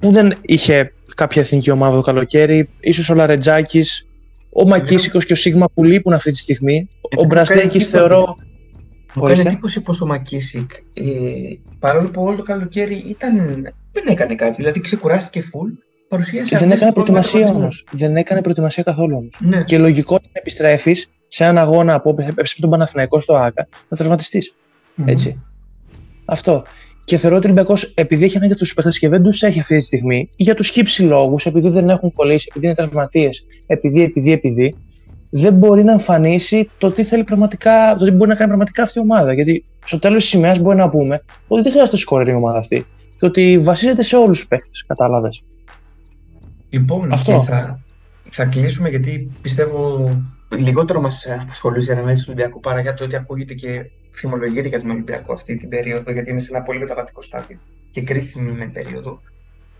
που 0.00 0.10
δεν 0.10 0.32
είχε 0.40 0.92
κάποια 1.14 1.42
εθνική 1.42 1.70
ομάδα 1.70 1.96
το 1.96 2.02
καλοκαίρι, 2.02 2.68
ίσως 2.80 3.10
ο 3.10 3.14
Λαρετζάκης, 3.14 4.06
ο 4.52 4.66
Μακίσικος 4.66 5.24
και 5.24 5.32
ο 5.32 5.36
Σίγμα 5.36 5.66
που 5.74 5.84
λείπουν 5.84 6.12
αυτή 6.12 6.30
τη 6.30 6.38
στιγμή. 6.38 6.88
ο 7.16 7.24
Μπραστέκης 7.24 7.88
θεωρώ. 7.88 8.36
Μου 9.14 9.22
κάνει 9.22 9.40
εντύπωση 9.40 9.80
πως 9.80 10.00
ο 10.00 10.06
Μακίσικ, 10.06 10.70
ε, 10.92 11.02
παρόλο 11.78 12.10
που 12.10 12.22
όλο 12.22 12.36
το 12.36 12.42
καλοκαίρι 12.42 12.94
ήταν, 12.94 13.36
δεν 13.92 14.04
έκανε 14.06 14.34
κάτι, 14.34 14.54
δηλαδή 14.56 14.80
ξεκουράστηκε 14.80 15.42
full 15.52 15.70
παρουσίασε. 16.08 16.58
δεν 16.58 16.70
έκανε 16.70 16.92
προετοιμασία 16.92 17.48
όμως. 17.48 17.84
Δεν 17.90 18.16
έκανε 18.16 18.40
προετοιμασία 18.40 18.82
καθόλου 18.82 19.16
όμως. 19.16 19.40
Ναι. 19.40 19.64
Και 19.64 19.78
λογικό 19.78 20.14
να 20.14 20.30
επιστρέφεις 20.32 21.10
σε 21.28 21.44
έναν 21.44 21.58
αγώνα 21.58 22.00
που 22.00 22.16
έπεσε 22.18 22.60
τον 22.60 22.70
Παναθηναϊκό 22.70 23.20
στο 23.20 23.34
ΑΚΑ 23.34 23.68
να 23.88 23.96
τραυματιστεί. 23.96 24.42
Mm-hmm. 24.42 25.02
Έτσι. 25.06 25.42
Αυτό. 26.24 26.62
Και 27.04 27.16
θεωρώ 27.16 27.36
ότι 27.36 27.46
ο 27.46 27.50
Ολυμπιακός, 27.50 27.92
επειδή 27.94 28.24
έχει 28.24 28.36
ανάγκη 28.36 28.52
αυτού 28.52 28.64
τους 28.64 28.74
παίχτες 28.74 28.98
και 28.98 29.08
δεν 29.08 29.22
τους 29.22 29.42
έχει 29.42 29.60
αυτή 29.60 29.76
τη 29.76 29.84
στιγμή, 29.84 30.30
για 30.36 30.54
τους 30.54 30.68
χύψη 30.68 31.02
λόγους, 31.02 31.46
επειδή 31.46 31.68
δεν 31.68 31.88
έχουν 31.88 32.12
κολλήσει, 32.12 32.46
επειδή 32.50 32.66
είναι 32.66 32.74
τραυματίες, 32.74 33.46
επειδή, 33.66 34.02
επειδή, 34.02 34.32
επειδή, 34.32 34.76
δεν 35.30 35.54
μπορεί 35.54 35.84
να 35.84 35.92
εμφανίσει 35.92 36.70
το 36.78 36.90
τι 36.90 37.04
θέλει 37.04 37.24
πραγματικά, 37.24 37.96
το 37.98 38.04
τι 38.04 38.10
μπορεί 38.10 38.28
να 38.28 38.36
κάνει 38.36 38.48
πραγματικά 38.48 38.82
αυτή 38.82 38.98
η 38.98 39.02
ομάδα. 39.02 39.32
Γιατί 39.32 39.64
στο 39.84 39.98
τέλος 39.98 40.22
της 40.22 40.32
ημέρα 40.32 40.60
μπορεί 40.60 40.76
να 40.76 40.90
πούμε 40.90 41.22
ότι 41.48 41.62
δεν 41.62 41.72
χρειάζεται 41.72 41.96
σκόρερ 41.96 42.28
η 42.28 42.34
ομάδα 42.34 42.58
αυτή. 42.58 42.86
Και 43.18 43.26
ότι 43.26 43.58
βασίζεται 43.58 44.02
σε 44.02 44.16
όλους 44.16 44.38
τους 44.38 44.48
παίχτες. 44.48 44.84
Κατάλαβες. 44.86 45.42
Λοιπόν, 46.68 47.12
Αυτό. 47.12 47.42
θα, 47.42 47.80
θα 48.30 48.44
κλείσουμε 48.44 48.88
γιατί 48.88 49.32
πιστεύω 49.42 50.10
λιγότερο 50.56 51.00
μας 51.00 51.26
απασχολούσε 51.40 51.90
η 51.90 51.94
αναμέτρηση 51.94 52.26
του 52.26 52.32
Ολυμπιακού 52.34 52.60
παρά 52.60 52.80
για 52.80 52.94
το 52.94 53.04
ότι 53.04 53.16
ακούγεται 53.16 53.54
και 53.54 53.90
θυμολογείται 54.14 54.68
για 54.68 54.80
τον 54.80 54.90
Ολυμπιακό 54.90 55.32
αυτή 55.32 55.56
την 55.56 55.68
περίοδο, 55.68 56.12
γιατί 56.12 56.30
είναι 56.30 56.40
σε 56.40 56.54
ένα 56.54 56.62
πολύ 56.62 56.78
μεταβατικό 56.78 57.22
στάδιο 57.22 57.58
και 57.90 58.02
κρίσιμη 58.02 58.50
με 58.50 58.70
περίοδο, 58.70 59.20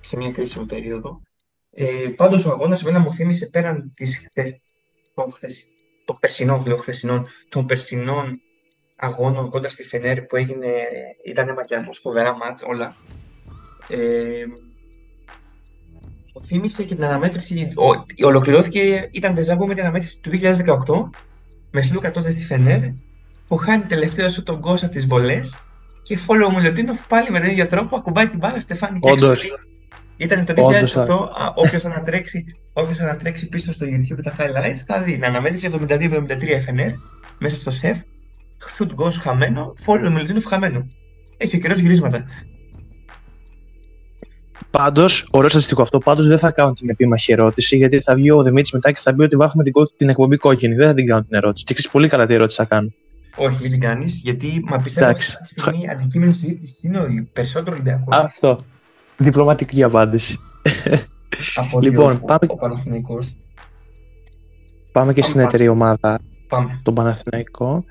σε 0.01 0.17
μια 0.17 0.31
κρίσιμη 0.31 0.67
περίοδο. 0.67 1.21
Ε, 1.71 2.09
Πάντως 2.17 2.45
ο 2.45 2.51
αγώνας 2.51 2.83
εμένα 2.83 2.99
μου 2.99 3.15
θύμισε 3.15 3.47
πέραν 3.47 3.93
της, 3.95 4.29
των, 5.15 5.27
το 6.05 6.15
περσινών, 6.15 6.67
λέω 6.67 6.77
χθεσινών, 6.77 7.27
των 7.49 7.67
περσινών 7.67 8.41
αγώνων 8.97 9.51
κόντρα 9.51 9.71
στη 9.71 9.85
Φενέρ 9.85 10.23
που 10.23 10.37
έγινε, 10.37 10.73
ήταν 11.25 11.53
μακιά 11.53 11.89
φοβερά 12.03 12.37
μάτς 12.37 12.63
όλα. 12.63 12.97
Ε, 13.89 14.45
θύμισε 16.47 16.83
και 16.83 16.95
την 16.95 17.05
αναμέτρηση. 17.05 17.69
Ο, 17.77 18.05
ολοκληρώθηκε, 18.27 19.09
ήταν 19.11 19.35
τεζαβού 19.35 19.67
με 19.67 19.75
την 19.75 19.83
αναμέτρηση 19.83 20.21
του 20.21 20.31
2018 20.31 21.19
με 21.71 21.81
Σλούκα 21.81 22.11
τότε 22.11 22.31
στη 22.31 22.45
Φενέρ 22.45 22.81
που 23.47 23.57
χάνει 23.57 23.83
τελευταίο 23.83 24.29
σου 24.29 24.43
τον 24.43 24.61
Κώστα 24.61 24.87
από 24.87 24.95
τις 24.95 25.07
βολές 25.07 25.63
και 26.03 26.17
φόλο 26.17 26.51
μου 26.51 26.59
Λιωτίνοφ 26.59 27.07
πάλι 27.07 27.31
με 27.31 27.41
τον 27.41 27.49
ίδιο 27.49 27.67
τρόπο 27.67 27.97
ακουμπάει 27.97 28.29
την 28.29 28.39
μπάλα 28.39 28.61
Στεφάνη 28.61 28.99
Όντως. 29.03 29.55
Ήταν 30.17 30.45
το 30.45 30.55
2008, 30.57 31.07
όποιος 31.55 31.85
ανατρέξει, 31.85 32.45
όποιος 32.73 33.01
ανατρέξει 33.01 33.49
πίσω 33.49 33.73
στο 33.73 33.87
YouTube 33.87 34.23
τα 34.23 34.35
highlights 34.39 34.83
θα 34.87 35.03
δει. 35.03 35.17
Να 35.19 35.27
αναμέτρηση 35.27 35.71
72-73 35.89 36.29
FNR 36.29 36.93
μέσα 37.39 37.57
στο 37.57 37.71
σεφ. 37.71 37.99
Shoot 38.79 39.05
goes 39.05 39.13
χαμένο, 39.21 39.75
φόλο 39.77 40.11
μου 40.11 40.43
χαμένο. 40.49 40.87
Έχει 41.37 41.57
ο 41.57 41.59
καιρός 41.59 41.79
γυρίσματα. 41.79 42.25
Πάντως, 44.71 45.29
ωραίο 45.31 45.49
στατιστικό 45.49 45.83
αυτό. 45.83 45.99
Πάντως 45.99 46.27
δεν 46.27 46.39
θα 46.39 46.51
κάνω 46.51 46.73
την 46.73 46.89
επίμαχη 46.89 47.33
ερώτηση, 47.33 47.77
γιατί 47.77 48.01
θα 48.01 48.15
βγει 48.15 48.31
ο 48.31 48.43
Δημήτρης 48.43 48.73
μετά 48.73 48.93
και 48.93 49.01
θα 49.03 49.15
πει 49.15 49.23
ότι 49.23 49.37
βάφουμε 49.37 49.63
την, 49.63 49.73
την 49.97 50.09
εκπομπή 50.09 50.37
κόκκινη. 50.37 50.75
Δεν 50.75 50.87
θα 50.87 50.95
την 50.95 51.07
κάνω 51.07 51.23
την 51.23 51.37
ερώτηση. 51.37 51.65
Και 51.65 51.75
ξέρεις 51.75 51.93
πολύ 51.93 52.09
καλά 52.09 52.27
τι 52.27 52.35
ερώτηση 52.35 52.57
θα 52.57 52.65
κάνω. 52.65 52.93
Όχι, 53.37 53.57
μην 53.63 53.71
την 53.71 53.81
κάνεις, 53.81 54.21
γιατί 54.23 54.65
μα 54.65 54.79
πιστεύω 54.79 55.09
ότι 55.11 55.19
αυτή 55.19 55.43
τη 55.43 55.61
στιγμή 55.61 55.89
αντικείμενο 55.89 56.33
συζήτησης 56.33 56.83
είναι 56.83 56.99
ο 56.99 57.07
περισσότερο 57.33 57.73
Ολυμπιακός. 57.73 58.17
Αυτό. 58.17 58.57
Διπλωματική 59.17 59.83
απάντηση. 59.83 60.39
Από 61.55 61.81
λοιπόν, 61.81 62.21
πάμε... 62.21 62.39
ο 62.47 62.57
Παναθηναϊκός. 62.57 63.37
Πάμε 64.93 65.13
και 65.13 65.21
πάμε 65.21 65.33
στην 65.33 65.41
εταιρεία 65.41 65.71
ομάδα. 65.71 66.21
Πάμε. 66.49 66.81
Τον 66.83 66.95
Παναθηναϊκό. 66.95 67.85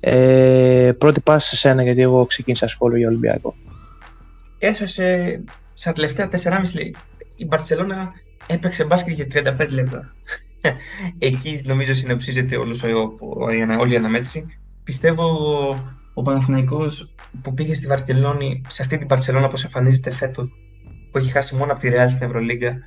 Ε, 0.00 0.92
πρώτη 0.98 1.20
πάση 1.20 1.48
σε 1.48 1.56
σένα, 1.56 1.82
γιατί 1.82 2.00
εγώ 2.00 2.26
ξεκίνησα 2.26 2.68
σχόλιο 2.68 2.98
για 2.98 3.08
Ολυμπιακό. 3.08 3.54
Έσωσε 4.58 5.40
στα 5.74 5.92
τελευταία 5.92 6.28
4,5 6.30 6.62
λέει. 6.74 6.94
Η 7.36 7.44
Μπαρσελόνα 7.44 8.12
έπαιξε 8.46 8.84
μπάσκετ 8.84 9.14
για 9.14 9.56
35 9.58 9.68
λεπτά. 9.68 10.14
Εκεί 11.18 11.62
νομίζω 11.64 11.94
συνοψίζεται 11.94 12.56
όλος 12.56 12.82
ο, 12.82 12.88
ο, 13.20 13.44
όλη 13.78 13.92
η 13.92 13.96
αναμέτρηση. 13.96 14.46
Πιστεύω 14.84 15.24
ο 16.14 16.22
Παναθηναϊκός 16.22 17.14
που 17.42 17.54
πήγε 17.54 17.74
στη 17.74 17.86
Βαρκελόνη, 17.86 18.62
σε 18.68 18.82
αυτή 18.82 18.98
την 18.98 19.06
Μπαρσελόνα 19.06 19.48
που 19.48 19.56
εμφανίζεται 19.64 20.10
φέτος, 20.10 20.52
που 21.10 21.18
έχει 21.18 21.30
χάσει 21.30 21.54
μόνο 21.54 21.72
από 21.72 21.80
τη 21.80 21.88
Real 21.92 22.06
στην 22.08 22.26
Ευρωλίγκα, 22.26 22.78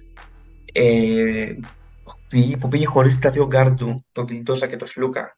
ε, 0.74 1.54
που 2.60 2.68
πήγε 2.68 2.86
χωρίς 2.86 3.20
τα 3.20 3.32
δύο 3.32 3.46
γκαρντ 3.46 3.74
του, 3.74 4.06
τον 4.12 4.28
Βιλντόσα 4.28 4.68
και 4.68 4.76
τον 4.76 4.88
Σλούκα, 4.88 5.38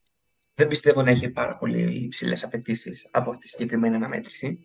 δεν 0.53 0.67
πιστεύω 0.67 1.01
να 1.01 1.11
έχει 1.11 1.29
πάρα 1.29 1.57
πολύ 1.57 2.03
υψηλές 2.03 2.43
απαιτήσεις 2.43 3.07
από 3.11 3.29
αυτή 3.29 3.43
τη 3.43 3.47
συγκεκριμένη 3.47 3.95
αναμέτρηση. 3.95 4.59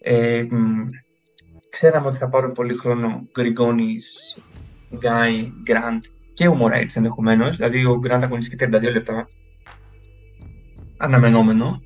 Ε, 0.00 0.46
ξέραμε 1.74 2.06
ότι 2.06 2.16
θα 2.16 2.28
πάρουν 2.28 2.52
πολύ 2.52 2.74
χρόνο 2.74 3.28
Γκριγκόνη, 3.32 3.96
Γκάι, 4.96 5.52
Γκραντ 5.62 6.04
και 6.34 6.48
ο 6.48 6.54
Μωράιτ 6.54 6.90
ενδεχομένως. 6.94 7.56
Δηλαδή 7.56 7.84
ο 7.86 7.98
Γκραντ 7.98 8.22
αγωνίστηκε 8.22 8.68
32 8.70 8.92
λεπτά. 8.92 9.28
Αναμενόμενο. 10.96 11.82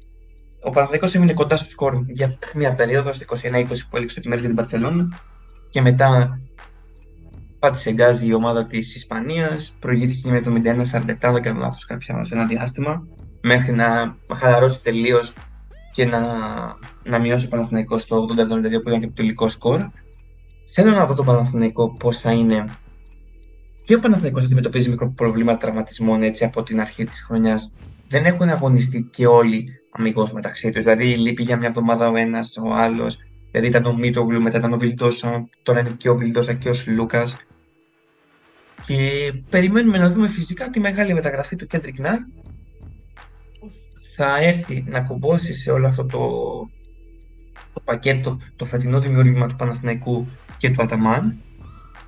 Ο 0.63 0.71
Παναδικό 0.71 1.09
έμεινε 1.13 1.33
κοντά 1.33 1.57
στο 1.57 1.71
σκορ 1.71 2.03
για 2.07 2.39
μια 2.55 2.75
περίοδο, 2.75 3.13
στο 3.13 3.25
21-20 3.29 3.65
που 3.91 3.97
έλειξε 3.97 4.15
το 4.15 4.21
επιμέρους 4.21 4.41
για 4.41 4.55
την 4.55 4.55
Παρσελόνα. 4.55 5.09
Και 5.69 5.81
μετά 5.81 6.41
πάτησε 7.59 7.93
γκάζι 7.93 8.27
η 8.27 8.35
ομάδα 8.35 8.67
της 8.67 8.95
Ισπανίας. 8.95 9.77
Προηγήθηκε 9.79 10.31
με 10.31 10.41
το 10.41 10.51
01-47, 10.51 11.33
δεν 11.33 11.43
κάνω 11.43 11.59
λάθος 11.59 11.85
κάποια 11.85 12.25
σε 12.25 12.35
ένα 12.35 12.47
διάστημα. 12.47 13.07
Μέχρι 13.41 13.73
να 13.73 14.17
χαλαρώσει 14.35 14.83
τελείως 14.83 15.35
και 15.93 16.05
να, 16.05 16.21
να 17.05 17.19
μειώσει 17.19 17.47
ο 17.47 17.49
Παναθηναϊκός 17.49 18.03
στο 18.03 18.27
80-72 18.31 18.83
που 18.83 18.89
ήταν 18.89 19.01
και 19.01 19.07
το 19.07 19.13
τελικό 19.13 19.49
σκορ. 19.49 19.81
Θέλω 20.65 20.91
να 20.91 21.07
δω 21.07 21.15
τον 21.15 21.25
Παναθηναϊκό 21.27 21.97
πώς 21.97 22.19
θα 22.19 22.33
είναι. 22.33 22.65
Και 23.85 23.95
ο 23.95 23.99
Παναθηναϊκός 23.99 24.45
αντιμετωπίζει 24.45 24.91
μικρό 24.91 25.13
προβλήματα 25.13 25.59
τραυματισμών 25.59 26.23
έτσι 26.23 26.45
από 26.45 26.63
την 26.63 26.81
αρχή 26.81 27.05
της 27.05 27.23
χρονιάς. 27.23 27.73
Δεν 28.09 28.25
έχουν 28.25 28.49
αγωνιστεί 28.49 29.09
και 29.11 29.27
όλοι 29.27 29.65
αμυγός 29.91 30.33
μεταξύ 30.33 30.71
τους. 30.71 30.83
Δηλαδή, 30.83 31.05
λείπει 31.05 31.43
για 31.43 31.57
μια 31.57 31.69
εβδομάδα 31.69 32.09
ο 32.09 32.17
ένας, 32.17 32.57
ο 32.57 32.73
άλλος. 32.73 33.19
Δηλαδή, 33.51 33.69
ήταν 33.69 33.85
ο 33.85 33.97
Μίτογλου, 33.97 34.43
μετά 34.43 34.59
ήταν 34.59 34.73
ο 34.73 34.79
Βιλντόσα, 34.79 35.49
τώρα 35.63 35.81
είναι 35.81 35.95
και 35.97 36.09
ο 36.09 36.17
Βιλντόσα 36.17 36.55
και 36.55 36.69
ο 36.69 36.73
Λούκας. 36.87 37.37
Και 38.87 39.33
περιμένουμε 39.51 39.99
να 39.99 40.11
δούμε 40.11 40.29
φυσικά 40.29 40.71
τη 40.71 40.81
μεγάλη 40.81 41.15
μεταγραφή 41.15 41.57
του 41.57 41.67
Κέντρικ 41.67 41.99
Νάρ 41.99 42.19
θα 44.21 44.39
έρθει 44.43 44.85
να 44.87 45.03
κομπώσει 45.03 45.55
σε 45.55 45.71
όλο 45.71 45.87
αυτό 45.87 46.05
το, 46.05 46.19
το 47.73 47.81
πακέτο, 47.85 48.39
το 48.57 48.65
φετινό 48.65 49.01
δημιούργημα 49.01 49.47
του 49.47 49.57
Παναθηναϊκού 49.57 50.27
και 50.57 50.71
του 50.71 50.83
Αταμάν. 50.83 51.39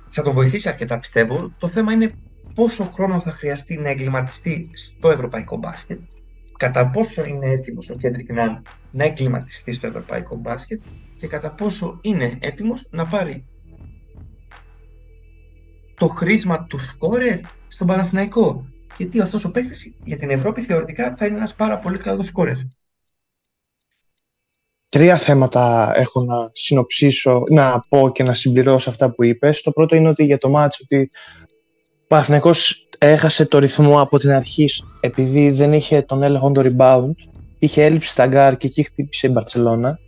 Θα 0.09 0.23
το 0.23 0.31
βοηθήσει 0.31 0.69
αρκετά 0.69 0.99
πιστεύω. 0.99 1.53
Το 1.57 1.67
θέμα 1.67 1.91
είναι 1.91 2.13
πόσο 2.55 2.83
χρόνο 2.83 3.19
θα 3.19 3.31
χρειαστεί 3.31 3.77
να 3.77 3.89
εγκληματιστεί 3.89 4.69
στο 4.73 5.09
ευρωπαϊκό 5.09 5.57
μπάσκετ, 5.57 5.99
κατά 6.57 6.89
πόσο 6.89 7.25
είναι 7.25 7.49
έτοιμος 7.49 7.89
ο 7.89 7.95
Κέντρικ 7.97 8.31
Νάν 8.31 8.61
να 8.91 9.03
εγκληματιστεί 9.03 9.73
στο 9.73 9.87
ευρωπαϊκό 9.87 10.35
μπάσκετ 10.35 10.81
και 11.15 11.27
κατά 11.27 11.51
πόσο 11.51 11.99
είναι 12.01 12.37
έτοιμος 12.39 12.87
να 12.91 13.05
πάρει 13.05 13.45
το 15.95 16.07
χρήσμα 16.07 16.63
του 16.63 16.77
σκόρερ 16.77 17.39
στον 17.67 17.87
Παναθηναϊκό 17.87 18.65
γιατί 19.01 19.21
αυτός 19.21 19.45
ο 19.45 19.51
παίκτης 19.51 19.93
για 20.03 20.17
την 20.17 20.29
Ευρώπη 20.29 20.61
θεωρητικά 20.61 21.15
θα 21.17 21.25
είναι 21.25 21.37
ένας 21.37 21.53
πάρα 21.55 21.77
πολύ 21.77 21.97
καλός 21.97 22.25
σκόρερ. 22.25 22.55
Τρία 24.89 25.17
θέματα 25.17 25.93
έχω 25.95 26.23
να 26.23 26.49
συνοψίσω, 26.51 27.43
να 27.49 27.85
πω 27.89 28.11
και 28.13 28.23
να 28.23 28.33
συμπληρώσω 28.33 28.89
αυτά 28.89 29.11
που 29.11 29.23
είπες. 29.23 29.61
Το 29.61 29.71
πρώτο 29.71 29.95
είναι 29.95 30.09
ότι 30.09 30.23
για 30.23 30.37
το 30.37 30.49
ματς 30.49 30.79
ότι 30.79 31.11
ο 32.01 32.07
Παναθηναϊκός 32.07 32.87
έχασε 32.97 33.45
το 33.45 33.57
ρυθμό 33.57 34.01
από 34.01 34.17
την 34.17 34.31
αρχή 34.31 34.69
επειδή 34.99 35.51
δεν 35.51 35.73
είχε 35.73 36.01
τον 36.01 36.23
έλεγχο 36.23 36.51
των 36.51 36.75
rebound. 36.77 37.15
Είχε 37.59 37.83
έλλειψη 37.83 38.09
στα 38.09 38.27
γκαρντ 38.27 38.57
και 38.57 38.67
εκεί 38.67 38.83
χτύπησε 38.83 39.27
η 39.27 39.29
Μπαρτσελώνα. 39.33 39.99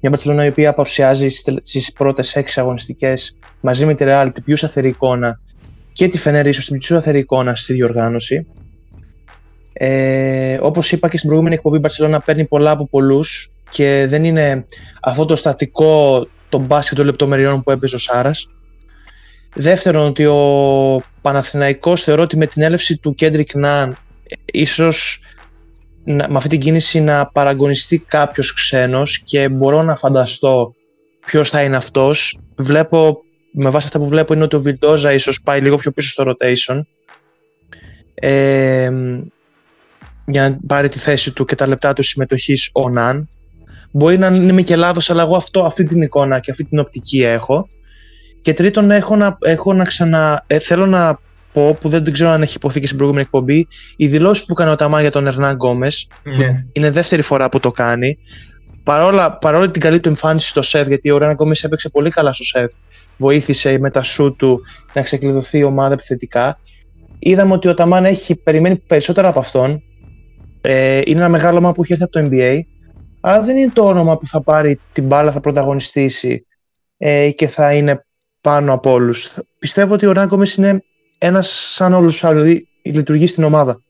Μια 0.00 0.10
Μπαρτσελώνα 0.10 0.44
η 0.44 0.48
οποία 0.48 0.74
παρουσιάζει 0.74 1.28
στις 1.62 1.92
πρώτες 1.92 2.36
έξι 2.36 2.60
αγωνιστικές 2.60 3.38
μαζί 3.60 3.86
με 3.86 3.94
τη 3.94 4.04
Real 4.06 4.30
την 4.34 4.44
πιο 4.44 4.56
σταθερή 4.56 4.88
εικόνα 4.88 5.40
και 5.92 6.08
τη 6.08 6.18
Φενέρ 6.18 6.46
ίσως 6.46 6.64
την 6.64 6.78
πιο 6.78 6.96
σταθερή 6.96 7.18
εικόνα 7.18 7.54
στη 7.54 7.72
διοργάνωση. 7.72 8.46
Ε, 9.72 10.58
όπως 10.60 10.92
είπα 10.92 11.08
και 11.08 11.16
στην 11.16 11.28
προηγούμενη 11.28 11.56
εκπομπή, 11.56 11.76
η 11.76 11.80
Μπαρσελόνα 11.82 12.20
παίρνει 12.20 12.44
πολλά 12.44 12.70
από 12.70 12.88
πολλούς 12.88 13.50
και 13.70 14.06
δεν 14.08 14.24
είναι 14.24 14.66
αυτό 15.02 15.24
το 15.24 15.36
στατικό 15.36 16.26
το 16.48 16.58
μπάσκετ 16.58 16.96
των 16.96 17.06
λεπτομεριών 17.06 17.62
που 17.62 17.70
έπαιζε 17.70 17.94
ο 17.94 17.98
Σάρας. 17.98 18.48
Δεύτερον, 19.54 20.06
ότι 20.06 20.26
ο 20.26 21.02
Παναθηναϊκός 21.20 22.02
θεωρώ 22.02 22.22
ότι 22.22 22.36
με 22.36 22.46
την 22.46 22.62
έλευση 22.62 22.96
του 22.96 23.14
Κέντρικ 23.14 23.54
Ναν 23.54 23.96
ίσως 24.44 25.20
με 26.04 26.26
αυτή 26.34 26.48
την 26.48 26.60
κίνηση 26.60 27.00
να 27.00 27.26
παραγωνιστεί 27.26 27.98
κάποιος 27.98 28.54
ξένος 28.54 29.18
και 29.18 29.48
μπορώ 29.48 29.82
να 29.82 29.96
φανταστώ 29.96 30.74
ποιος 31.26 31.50
θα 31.50 31.62
είναι 31.62 31.76
αυτός. 31.76 32.38
Βλέπω 32.56 33.22
με 33.52 33.70
βάση 33.70 33.86
αυτά 33.86 33.98
που 33.98 34.08
βλέπω 34.08 34.34
είναι 34.34 34.42
ότι 34.42 34.56
ο 34.56 34.60
Βιλντόζα 34.60 35.12
ίσως 35.12 35.42
πάει 35.42 35.60
λίγο 35.60 35.76
πιο 35.76 35.90
πίσω 35.90 36.10
στο 36.10 36.24
rotation 36.26 36.80
ε, 38.14 38.90
για 40.26 40.50
να 40.50 40.58
πάρει 40.66 40.88
τη 40.88 40.98
θέση 40.98 41.32
του 41.32 41.44
και 41.44 41.54
τα 41.54 41.66
λεπτά 41.66 41.92
του 41.92 42.02
συμμετοχής 42.02 42.70
ο 42.72 42.88
Ναν. 42.88 43.28
Μπορεί 43.90 44.18
να 44.18 44.26
είμαι 44.26 44.62
και 44.62 44.76
λάθος, 44.76 45.10
αλλά 45.10 45.22
εγώ 45.22 45.36
αυτό, 45.36 45.64
αυτή 45.64 45.84
την 45.84 46.02
εικόνα 46.02 46.38
και 46.38 46.50
αυτή 46.50 46.64
την 46.64 46.78
οπτική 46.78 47.22
έχω. 47.22 47.68
Και 48.40 48.54
τρίτον, 48.54 48.90
έχω 48.90 49.16
να, 49.16 49.38
έχω 49.40 49.72
να 49.72 49.84
ξανα, 49.84 50.44
ε, 50.46 50.58
θέλω 50.58 50.86
να 50.86 51.18
πω, 51.52 51.74
που 51.80 51.88
δεν 51.88 52.12
ξέρω 52.12 52.30
αν 52.30 52.42
έχει 52.42 52.56
υποθεί 52.56 52.80
και 52.80 52.86
στην 52.86 52.98
προηγούμενη 52.98 53.26
εκπομπή, 53.26 53.68
οι 53.96 54.06
δηλώσεις 54.06 54.44
που 54.44 54.52
έκανε 54.52 54.70
ο 54.70 54.74
Ταμά 54.74 55.00
για 55.00 55.10
τον 55.10 55.26
Ερνάν 55.26 55.54
Γκόμες, 55.54 56.08
ναι. 56.22 56.64
είναι 56.72 56.90
δεύτερη 56.90 57.22
φορά 57.22 57.48
που 57.48 57.60
το 57.60 57.70
κάνει. 57.70 58.18
Παρόλα, 58.82 59.38
παρόλα 59.38 59.70
την 59.70 59.80
καλή 59.80 60.00
του 60.00 60.08
εμφάνιση 60.08 60.48
στο 60.48 60.62
σεφ, 60.62 60.86
γιατί 60.86 61.10
ο 61.10 61.16
Ερνάν 61.16 61.32
Γκόμες 61.32 61.64
έπαιξε 61.64 61.88
πολύ 61.88 62.10
καλά 62.10 62.32
στο 62.32 62.44
σεφ, 62.44 62.72
βοήθησε 63.22 63.78
με 63.78 63.90
τα 63.90 64.02
σου 64.02 64.36
του 64.36 64.62
να 64.92 65.02
ξεκλειδωθεί 65.02 65.58
η 65.58 65.62
ομάδα 65.62 65.92
επιθετικά. 65.92 66.58
Είδαμε 67.18 67.52
ότι 67.52 67.68
ο 67.68 67.74
Ταμάν 67.74 68.04
έχει 68.04 68.34
περιμένει 68.36 68.76
περισσότερα 68.76 69.28
από 69.28 69.38
αυτόν. 69.38 69.82
Ε, 70.60 71.00
είναι 71.04 71.18
ένα 71.18 71.28
μεγάλο 71.28 71.56
όνομα 71.56 71.72
που 71.72 71.82
έχει 71.82 71.92
έρθει 71.92 72.04
από 72.04 72.12
το 72.12 72.28
NBA, 72.30 72.60
αλλά 73.20 73.42
δεν 73.42 73.56
είναι 73.56 73.70
το 73.74 73.86
όνομα 73.86 74.18
που 74.18 74.26
θα 74.26 74.42
πάρει 74.42 74.80
την 74.92 75.06
μπάλα, 75.06 75.32
θα 75.32 75.40
πρωταγωνιστήσει 75.40 76.46
ε, 76.96 77.30
και 77.30 77.48
θα 77.48 77.74
είναι 77.74 78.04
πάνω 78.40 78.72
από 78.72 78.92
όλους. 78.92 79.38
Πιστεύω 79.58 79.94
ότι 79.94 80.06
ο 80.06 80.12
Ράγκομε 80.12 80.46
είναι 80.58 80.82
ένας 81.18 81.70
σαν 81.74 81.92
όλους 81.92 82.12
τους 82.12 82.24
άλλους, 82.24 82.42
δηλαδή 82.42 82.68
λειτουργεί 82.82 83.26
στην 83.26 83.44
ομάδα. 83.44 83.80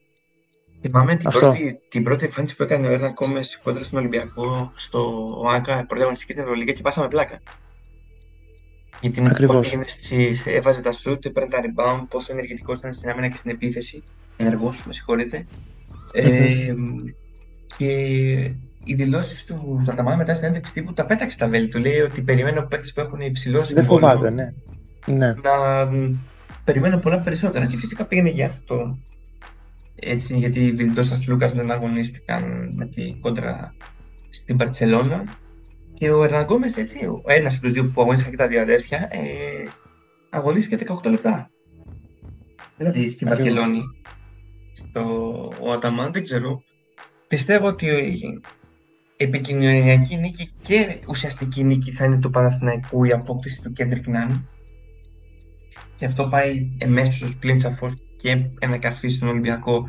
Θυμάμαι 0.81 1.17
την 1.17 1.31
πρώτη, 1.31 1.81
την 1.89 2.03
πρώτη 2.03 2.25
εμφάνιση 2.25 2.57
που 2.57 2.63
έκανε 2.63 2.87
ο 2.87 2.91
Έρνα 2.91 3.13
Κόμες 3.13 3.61
κοντά 3.63 3.85
στον 3.85 3.99
Ολυμπιακό 3.99 4.73
στο 4.75 5.31
ΟΑΚΑ, 5.43 5.85
πρωταγωνιστική 5.89 6.33
στην 6.33 6.45
Ευρωλίγα 6.45 6.73
και 6.73 6.83
πάθαμε 6.83 7.09
πλάκα. 7.09 7.41
Γιατί 9.01 9.23
με 9.23 9.29
Ακριβώς. 9.31 9.77
Στις, 9.87 10.47
έβαζε 10.47 10.81
τα 10.81 10.93
σουτ, 10.93 11.25
έπαιρνε 11.25 11.49
τα 11.49 11.59
rebound, 11.61 12.07
πόσο 12.09 12.33
ενεργητικός 12.33 12.79
ήταν 12.79 12.93
στην 12.93 13.11
άμυνα 13.11 13.29
και 13.29 13.37
στην 13.37 13.51
επίθεση. 13.51 14.03
Ενεργός, 14.37 14.85
με 14.87 14.93
συγχωρείτε. 14.93 15.47
Ε, 16.13 16.75
και 17.77 17.93
οι 18.85 18.95
δηλώσεις 18.95 19.45
του 19.45 19.83
Ταταμά 19.85 20.17
μετά 20.17 20.35
στην 20.35 20.49
έντευξη 20.49 20.73
τύπου 20.73 20.93
τα 20.93 21.07
πέταξε 21.07 21.39
τα 21.39 21.49
βέλη. 21.49 21.69
Του 21.69 21.79
λέει 21.79 22.01
ότι 22.01 22.21
περιμένω 22.21 22.59
από 22.59 22.69
παίκτες 22.69 22.93
που 22.93 23.01
έχουν 23.01 23.21
υψηλός 23.21 23.73
Δεν 23.73 23.85
φοβάται, 23.85 24.31
ναι. 24.31 24.53
ναι. 25.07 25.27
Να 25.27 25.89
περιμένω 26.65 26.99
πολλά 26.99 27.19
περισσότερα. 27.19 27.67
Και 27.67 27.77
φυσικά 27.77 28.05
πήγαινε 28.05 28.29
για 28.29 28.47
αυτό. 28.47 28.99
Έτσι, 29.95 30.39
γιατί 30.39 30.61
οι 30.61 30.73
Βιλντόσα 30.73 31.19
Λούκας 31.29 31.53
δεν 31.53 31.71
αγωνίστηκαν 31.71 32.73
με 32.75 32.87
την 32.87 33.21
κόντρα 33.21 33.75
στην 34.31 34.57
Παρσελώνα. 34.57 35.25
Και 36.03 36.11
ο 36.11 36.25
Ερναγκόμε, 36.25 36.67
έτσι, 36.77 37.05
ο 37.05 37.23
ένας 37.25 37.55
από 37.55 37.63
τους 37.63 37.73
δύο 37.73 37.91
που 37.91 38.01
αγωνίστηκαν 38.01 38.37
και 38.37 38.43
τα 38.43 38.49
δύο 38.49 38.61
αδέρφια, 38.61 39.09
ε, 39.11 39.69
αγωνίστηκε 40.31 40.85
18 41.03 41.11
λεπτά. 41.11 41.51
Δηλαδή 42.77 43.09
στην 43.09 43.29
Βαρκελόνη, 43.29 43.83
στο 44.73 45.03
ο 45.61 45.73
Αταμάν, 45.73 46.13
δεν 46.13 46.23
ξέρω. 46.23 46.63
Πιστεύω 47.29 47.67
ότι 47.67 47.87
η 47.87 48.41
επικοινωνιακή 49.17 50.17
νίκη 50.17 50.51
και 50.61 50.99
ουσιαστική 51.09 51.65
νίκη 51.65 51.93
θα 51.93 52.05
είναι 52.05 52.19
του 52.19 52.31
Παναθηναϊκού 52.31 53.05
η 53.05 53.13
απόκτηση 53.13 53.63
του 53.63 53.73
Κέντρικ 53.73 54.07
Νάν. 54.07 54.49
Και 55.95 56.07
αυτό 56.07 56.29
πάει 56.29 56.71
εμμέσως 56.79 57.31
πλην 57.31 57.59
σαφώς 57.59 57.87
και 58.17 58.51
ένα 58.59 58.77
καρφί 58.77 59.09
στον 59.09 59.29
Ολυμπιακό, 59.29 59.89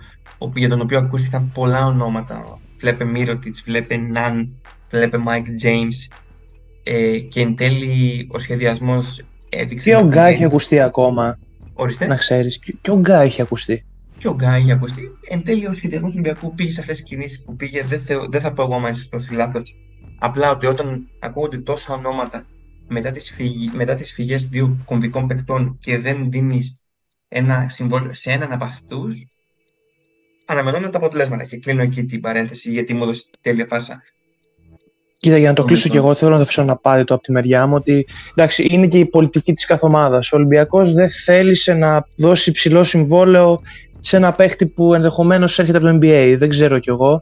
για 0.55 0.69
τον 0.69 0.81
οποίο 0.81 0.97
ακούστηκαν 0.97 1.51
πολλά 1.53 1.85
ονόματα 1.85 2.59
βλέπε 2.83 3.03
Μίροτιτς, 3.05 3.61
βλέπε 3.61 3.97
Ναν, 3.97 4.61
βλέπε 4.89 5.17
Μάικ 5.17 5.45
James 5.63 6.15
ε, 6.83 7.17
και 7.19 7.41
εν 7.41 7.55
τέλει 7.55 8.27
ο 8.31 8.39
σχεδιασμός 8.39 9.21
έδειξε... 9.49 9.89
Και 9.89 9.95
ο 9.95 10.01
Γκάι 10.07 10.25
έχει 10.25 10.43
ακουστεί 10.43 10.79
ακόμα, 10.79 11.39
Ορίστε. 11.73 12.05
να 12.07 12.15
ξέρεις. 12.15 12.59
Και- 12.59 12.75
Και 12.81 12.91
ο 12.91 12.95
Γκάι 12.99 13.21
έχει 13.21 13.41
ακουστεί. 13.41 13.85
Και 14.17 14.27
ο 14.27 14.33
Γκάι 14.33 14.61
έχει 14.61 14.71
ακουστεί. 14.71 15.01
Εν 15.29 15.43
τέλει, 15.43 15.67
ο 15.67 15.73
σχεδιασμός 15.73 16.11
του 16.11 16.17
Ολυμπιακού 16.19 16.55
πήγε 16.55 16.71
σε 16.71 16.79
αυτές 16.79 16.97
τις 16.97 17.05
κινήσεις 17.05 17.41
που 17.43 17.55
πήγε. 17.55 17.83
Δεν, 17.83 17.99
θεω- 17.99 18.27
δεν 18.29 18.41
θα 18.41 18.53
πω 18.53 18.63
εγώ 18.63 18.75
άμα 18.75 18.93
σωστό 18.93 19.19
λάθος. 19.31 19.61
Απλά 20.19 20.51
ότι 20.51 20.65
όταν 20.65 21.07
ακούγονται 21.19 21.57
τόσα 21.57 21.93
ονόματα 21.93 22.45
μετά 22.87 23.11
τις, 23.11 23.31
φυγι... 23.31 23.69
μετά 23.73 23.95
τις 23.95 24.11
φυγές 24.13 24.47
δύο 24.49 24.77
κομβικών 24.85 25.27
παιχτών 25.27 25.77
και 25.79 25.97
δεν 25.99 26.31
δίνεις 26.31 26.79
ένα 27.27 27.69
συμβόλαιο 27.69 28.13
σε 28.13 28.31
έναν 28.31 28.51
από 28.51 28.65
αυτούς, 28.65 29.25
αναμενόμενα 30.45 30.91
τα 30.91 30.97
αποτελέσματα. 30.97 31.43
Και 31.43 31.57
κλείνω 31.57 31.81
εκεί 31.81 32.03
την 32.05 32.21
παρένθεση 32.21 32.69
γιατί 32.71 32.93
μου 32.93 33.03
έδωσε 33.03 33.23
τέλεια 33.41 33.65
πάσα. 33.65 34.01
Κοίτα, 35.17 35.37
για 35.37 35.47
να 35.49 35.53
το 35.55 35.61
Το 35.61 35.67
κλείσω 35.67 35.81
μισό. 35.87 35.99
κι 35.99 36.05
εγώ, 36.05 36.13
θέλω 36.15 36.31
να 36.31 36.37
το 36.37 36.43
αφήσω 36.43 36.63
να 36.63 36.77
πάρει 36.77 37.03
το 37.03 37.13
από 37.13 37.23
τη 37.23 37.31
μεριά 37.31 37.67
μου 37.67 37.75
ότι 37.75 38.07
εντάξει, 38.35 38.67
είναι 38.69 38.87
και 38.87 38.99
η 38.99 39.05
πολιτική 39.05 39.53
της 39.53 39.65
κάθε 39.65 39.85
ομάδα. 39.85 40.17
Ο 40.17 40.35
Ολυμπιακός 40.35 40.93
δεν 40.93 41.09
θέλησε 41.09 41.73
να 41.73 42.05
δώσει 42.15 42.51
ψηλό 42.51 42.83
συμβόλαιο 42.83 43.61
σε 43.99 44.17
ένα 44.17 44.33
παίχτη 44.33 44.65
που 44.67 44.93
ενδεχομένως 44.93 45.59
έρχεται 45.59 45.77
από 45.77 45.87
το 45.87 45.97
NBA. 46.01 46.35
Δεν 46.37 46.49
ξέρω 46.49 46.79
κι 46.79 46.89
εγώ. 46.89 47.19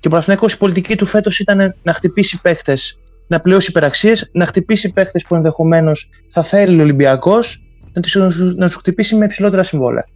Και 0.00 0.06
ο 0.06 0.10
Παναθηναϊκός 0.10 0.52
η 0.52 0.58
πολιτική 0.58 0.96
του 0.96 1.06
φέτος 1.06 1.38
ήταν 1.38 1.74
να 1.82 1.92
χτυπήσει 1.92 2.40
παίχτες, 2.40 2.98
να 3.26 3.40
πληρώσει 3.40 3.70
υπεραξίες, 3.70 4.28
να 4.32 4.46
χτυπήσει 4.46 4.92
παίχτες 4.92 5.22
που 5.28 5.34
ενδεχομένως 5.34 6.08
θα 6.28 6.42
θέλει 6.42 6.78
ο 6.78 6.82
Ολυμπιακός, 6.82 7.62
να, 7.92 8.02
τους- 8.02 8.38
να 8.56 8.66
τους 8.66 8.74
χτυπήσει 8.74 9.14
με 9.16 9.24
υψηλότερα 9.24 9.62
συμβόλαια. 9.62 10.06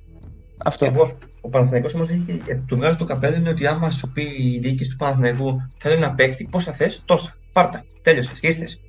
Αυτό. 0.65 0.85
Εγώ, 0.85 1.11
ο 1.45 1.49
Παναθηναϊκός 1.49 1.95
όμως 1.95 2.09
έχει, 2.09 2.43
ε, 2.47 2.55
του 2.67 2.77
βγάζει 2.77 2.97
το 2.97 3.05
καπέλο 3.05 3.37
είναι 3.37 3.49
ότι 3.49 3.67
άμα 3.67 3.91
σου 3.91 4.13
πει 4.13 4.23
η 4.23 4.59
διοίκηση 4.63 4.91
του 4.91 4.97
Παναθηναϊκού 4.97 5.61
θέλει 5.79 5.95
ένα 5.95 6.15
παίχτη, 6.15 6.49
πόσα 6.51 6.73
θες, 6.73 7.03
τόσα. 7.05 7.35
Πάρτα. 7.53 7.85
Τέλειωσες. 8.03 8.39
Ήρθες. 8.41 8.81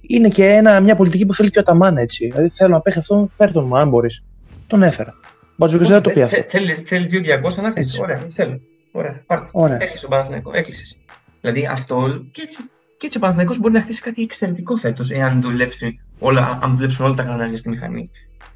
Είναι 0.00 0.28
και 0.28 0.46
ένα, 0.46 0.80
μια 0.80 0.96
πολιτική 0.96 1.26
που 1.26 1.34
θέλει 1.34 1.50
και 1.50 1.58
ο 1.58 1.62
Ταμάν 1.62 1.96
έτσι. 1.96 2.26
Δηλαδή 2.26 2.48
θέλω 2.48 2.74
να 2.74 2.80
παίχει 2.80 2.98
αυτόν, 2.98 3.28
φέρ 3.30 3.52
τον 3.52 3.66
μου, 3.66 3.78
αν 3.78 3.88
μπορείς. 3.88 4.24
Τον 4.66 4.82
έφερα. 4.82 5.14
Μπατζούκε 5.56 5.84
δεν 5.84 5.92
θα 5.92 6.00
το 6.00 6.10
πει 6.10 6.22
αυτό. 6.22 6.42
Θέλει 6.48 6.74
θέλεις 6.74 7.12
2.200 7.12 7.62
να 7.62 7.66
έρθεις. 7.66 7.82
Έτσι. 7.82 8.00
Ωραία, 8.00 8.24
θέλω. 8.28 8.60
Ωραία, 8.92 9.22
πάρτε. 9.26 9.48
Ωραία. 9.52 9.76
Έρχεσαι 9.76 9.96
στον 9.96 10.10
Παναθηναϊκός, 10.10 10.54
έκλεισες. 10.54 10.98
Δηλαδή 11.40 11.66
αυτό 11.66 11.96
όλο 11.96 12.28
και 12.30 12.42
έτσι, 12.42 12.62
και 12.96 13.06
έτσι 13.06 13.18
ο 13.18 13.20
Παναθηναϊκός 13.20 13.58
μπορεί 13.58 13.72
να 13.72 13.80
χτίσει 13.80 14.00
κάτι 14.00 14.22
εξαιρετικό 14.22 14.76
φέτος, 14.76 15.10
εάν 15.10 15.40
δουλέψει 15.40 16.00
όλα, 16.18 16.58
αν 16.62 16.76
δουλέψουν 16.76 17.04
όλα 17.04 17.14
τα 17.14 17.22
γρανάζια 17.22 17.56
στη 17.56 17.68
μηχανή 17.68 18.10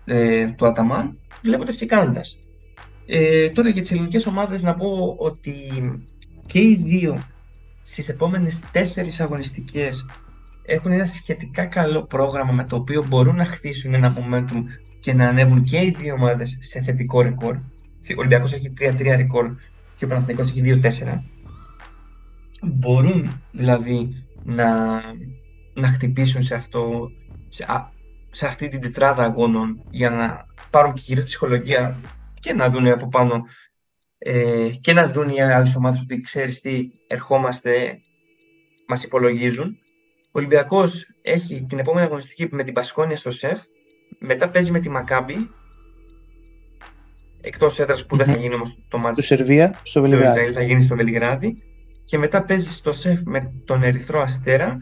ε, 0.04 0.46
του 0.46 0.66
Αταμάν, 0.66 1.18
βλέποντας 1.42 1.76
και 1.76 1.86
κάνοντας. 1.86 2.38
Ε, 3.06 3.50
τώρα 3.50 3.68
για 3.68 3.82
τις 3.82 3.90
ελληνικές 3.90 4.26
ομάδες 4.26 4.62
να 4.62 4.74
πω 4.74 5.14
ότι 5.18 5.54
και 6.46 6.58
οι 6.60 6.80
δύο 6.84 7.22
στις 7.82 8.08
επόμενες 8.08 8.60
τέσσερις 8.70 9.20
αγωνιστικές 9.20 10.06
έχουν 10.62 10.92
ένα 10.92 11.06
σχετικά 11.06 11.66
καλό 11.66 12.02
πρόγραμμα 12.02 12.52
με 12.52 12.64
το 12.64 12.76
οποίο 12.76 13.04
μπορούν 13.08 13.36
να 13.36 13.44
χτίσουν 13.44 13.94
ένα 13.94 14.16
momentum 14.16 14.62
και 15.00 15.12
να 15.12 15.28
ανέβουν 15.28 15.62
και 15.62 15.78
οι 15.78 15.94
δύο 15.98 16.14
ομάδες 16.14 16.58
σε 16.60 16.80
θετικό 16.80 17.20
ρεκόρ. 17.20 17.54
Ο 17.56 18.14
Ολυμπιακός 18.16 18.52
έχει 18.52 18.72
3-3 18.80 19.14
ρεκόρ 19.16 19.54
και 19.96 20.04
ο 20.04 20.08
Παναθηναϊκός 20.08 20.48
έχει 20.48 20.80
2-4. 20.82 21.20
Μπορούν 22.62 23.40
δηλαδή 23.52 24.24
να, 24.44 25.00
να 25.74 25.88
χτυπήσουν 25.88 26.42
σε, 26.42 26.54
αυτό, 26.54 27.10
σε, 27.48 27.64
α- 27.68 27.90
σε 28.30 28.46
αυτή 28.46 28.68
την 28.68 28.80
τετράδα 28.80 29.24
αγώνων 29.24 29.80
για 29.90 30.10
να 30.10 30.46
πάρουν 30.70 30.92
και 30.92 31.02
γύρω 31.04 31.22
ψυχολογία 31.22 32.00
και 32.44 32.54
να 32.54 32.70
δουν 32.70 32.88
από 32.88 33.08
πάνω 33.08 33.42
ε, 34.18 34.68
και 34.80 34.92
να 34.92 35.10
δουν 35.10 35.28
οι 35.28 35.42
άλλες 35.42 35.74
ομάδες 35.74 36.00
ότι 36.00 36.20
ξέρεις 36.20 36.60
τι 36.60 36.88
ερχόμαστε, 37.06 37.98
μας 38.86 39.04
υπολογίζουν. 39.04 39.78
Ο 40.26 40.38
Ολυμπιακός 40.38 41.06
έχει 41.22 41.66
την 41.68 41.78
επόμενη 41.78 42.06
αγωνιστική 42.06 42.48
με 42.50 42.64
την 42.64 42.74
Πασκόνια 42.74 43.16
στο 43.16 43.30
ΣΕΦ, 43.30 43.60
μετά 44.18 44.50
παίζει 44.50 44.70
με 44.72 44.80
τη 44.80 44.88
Μακάμπη, 44.88 45.50
εκτός 47.40 47.78
έδρας 47.78 48.06
που 48.06 48.16
δεν 48.16 48.26
θα 48.26 48.32
Μμμ. 48.32 48.40
γίνει 48.40 48.54
όμως 48.54 48.78
το 48.88 48.98
μάτς 48.98 49.18
Στο 49.18 49.36
Σερβία, 49.36 49.68
στο 49.72 49.80
στο 49.84 50.00
Βελιγράδι. 50.00 50.28
Ισραήλ, 50.28 50.52
θα 50.54 50.62
γίνει 50.62 50.82
στο 50.82 50.96
Βελιγράδι 50.96 51.62
και 52.04 52.18
μετά 52.18 52.44
παίζει 52.44 52.70
στο 52.72 52.92
ΣΕΦ 52.92 53.20
με 53.24 53.52
τον 53.64 53.82
Ερυθρό 53.82 54.20
Αστέρα 54.20 54.78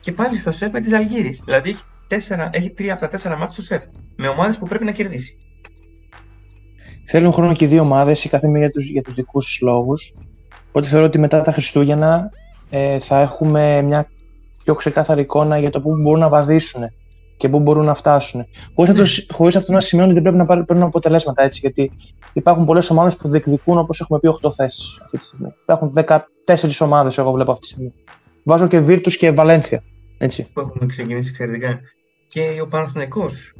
και 0.00 0.12
πάλι 0.12 0.38
στο 0.38 0.52
ΣΕΦ 0.52 0.72
με 0.72 0.80
τη 0.80 0.88
Ζαλγίρης. 0.88 1.42
Δηλαδή 1.44 1.70
έχει, 1.70 1.82
τέσσερα, 2.06 2.50
έχει 2.52 2.70
τρία 2.70 2.92
από 2.92 3.00
τα 3.02 3.08
τέσσερα 3.08 3.36
μάτια 3.36 3.52
στο 3.52 3.62
ΣΕΦ 3.62 3.84
με 4.16 4.28
ομάδες 4.28 4.58
που 4.58 4.66
πρέπει 4.66 4.84
να 4.84 4.92
κερδίσει. 4.92 5.36
Θέλουν 7.04 7.32
χρόνο 7.32 7.52
και 7.52 7.64
οι 7.64 7.68
δύο 7.68 7.82
ομάδες, 7.82 8.24
η 8.24 8.28
κάθε 8.28 8.48
μία 8.48 8.58
για 8.58 8.70
τους 8.70 8.90
για 8.90 9.02
τους 9.02 9.14
δικούς 9.14 9.56
του 9.58 9.66
λόγους. 9.66 10.14
Οπότε 10.68 10.86
θεωρώ 10.86 11.04
ότι 11.06 11.18
μετά 11.18 11.40
τα 11.40 11.52
Χριστούγεννα 11.52 12.30
ε, 12.70 13.00
θα 13.00 13.20
έχουμε 13.20 13.82
μια 13.82 14.08
πιο 14.64 14.74
ξεκάθαρη 14.74 15.20
εικόνα 15.20 15.58
για 15.58 15.70
το 15.70 15.80
πού 15.80 15.96
μπορούν 15.96 16.20
να 16.20 16.28
βαδίσουν 16.28 16.82
και 17.36 17.48
πού 17.48 17.60
μπορούν 17.60 17.84
να 17.84 17.94
φτάσουν. 17.94 18.44
Χωρίς 18.74 18.94
Ναι. 18.94 19.34
χωρίς 19.34 19.56
αυτό 19.56 19.72
να 19.72 19.80
σημαίνει 19.80 20.06
ότι 20.06 20.14
δεν 20.14 20.22
πρέπει 20.22 20.38
να 20.38 20.46
πάρουν 20.46 20.64
παίρνουν 20.64 20.86
αποτελέσματα 20.86 21.42
έτσι. 21.42 21.60
Γιατί 21.60 21.90
υπάρχουν 22.32 22.64
πολλές 22.64 22.90
ομάδες 22.90 23.16
που 23.16 23.28
διεκδικούν, 23.28 23.78
όπως 23.78 24.00
έχουμε 24.00 24.18
πει, 24.18 24.28
8 24.28 24.52
θέσεις 24.52 24.98
αυτή 25.02 25.18
τη 25.18 25.24
στιγμή. 25.24 25.54
Υπάρχουν 25.62 25.92
14 26.46 26.80
ομάδες, 26.80 27.18
εγώ 27.18 27.32
βλέπω 27.32 27.52
αυτή 27.52 27.66
τη 27.66 27.72
στιγμή. 27.72 27.92
Βάζω 28.44 28.66
και 28.66 28.78
Βίρτου 28.78 29.10
και 29.10 29.30
Βαλένθια. 29.30 29.82
Έτσι. 30.18 30.52
που 30.52 30.60
έχουν 30.60 30.88
ξεκινήσει 30.88 31.28
εξαιρετικά. 31.28 31.80
Και 32.28 32.58
ο 32.62 32.66
Παναθηναϊκός 32.68 33.54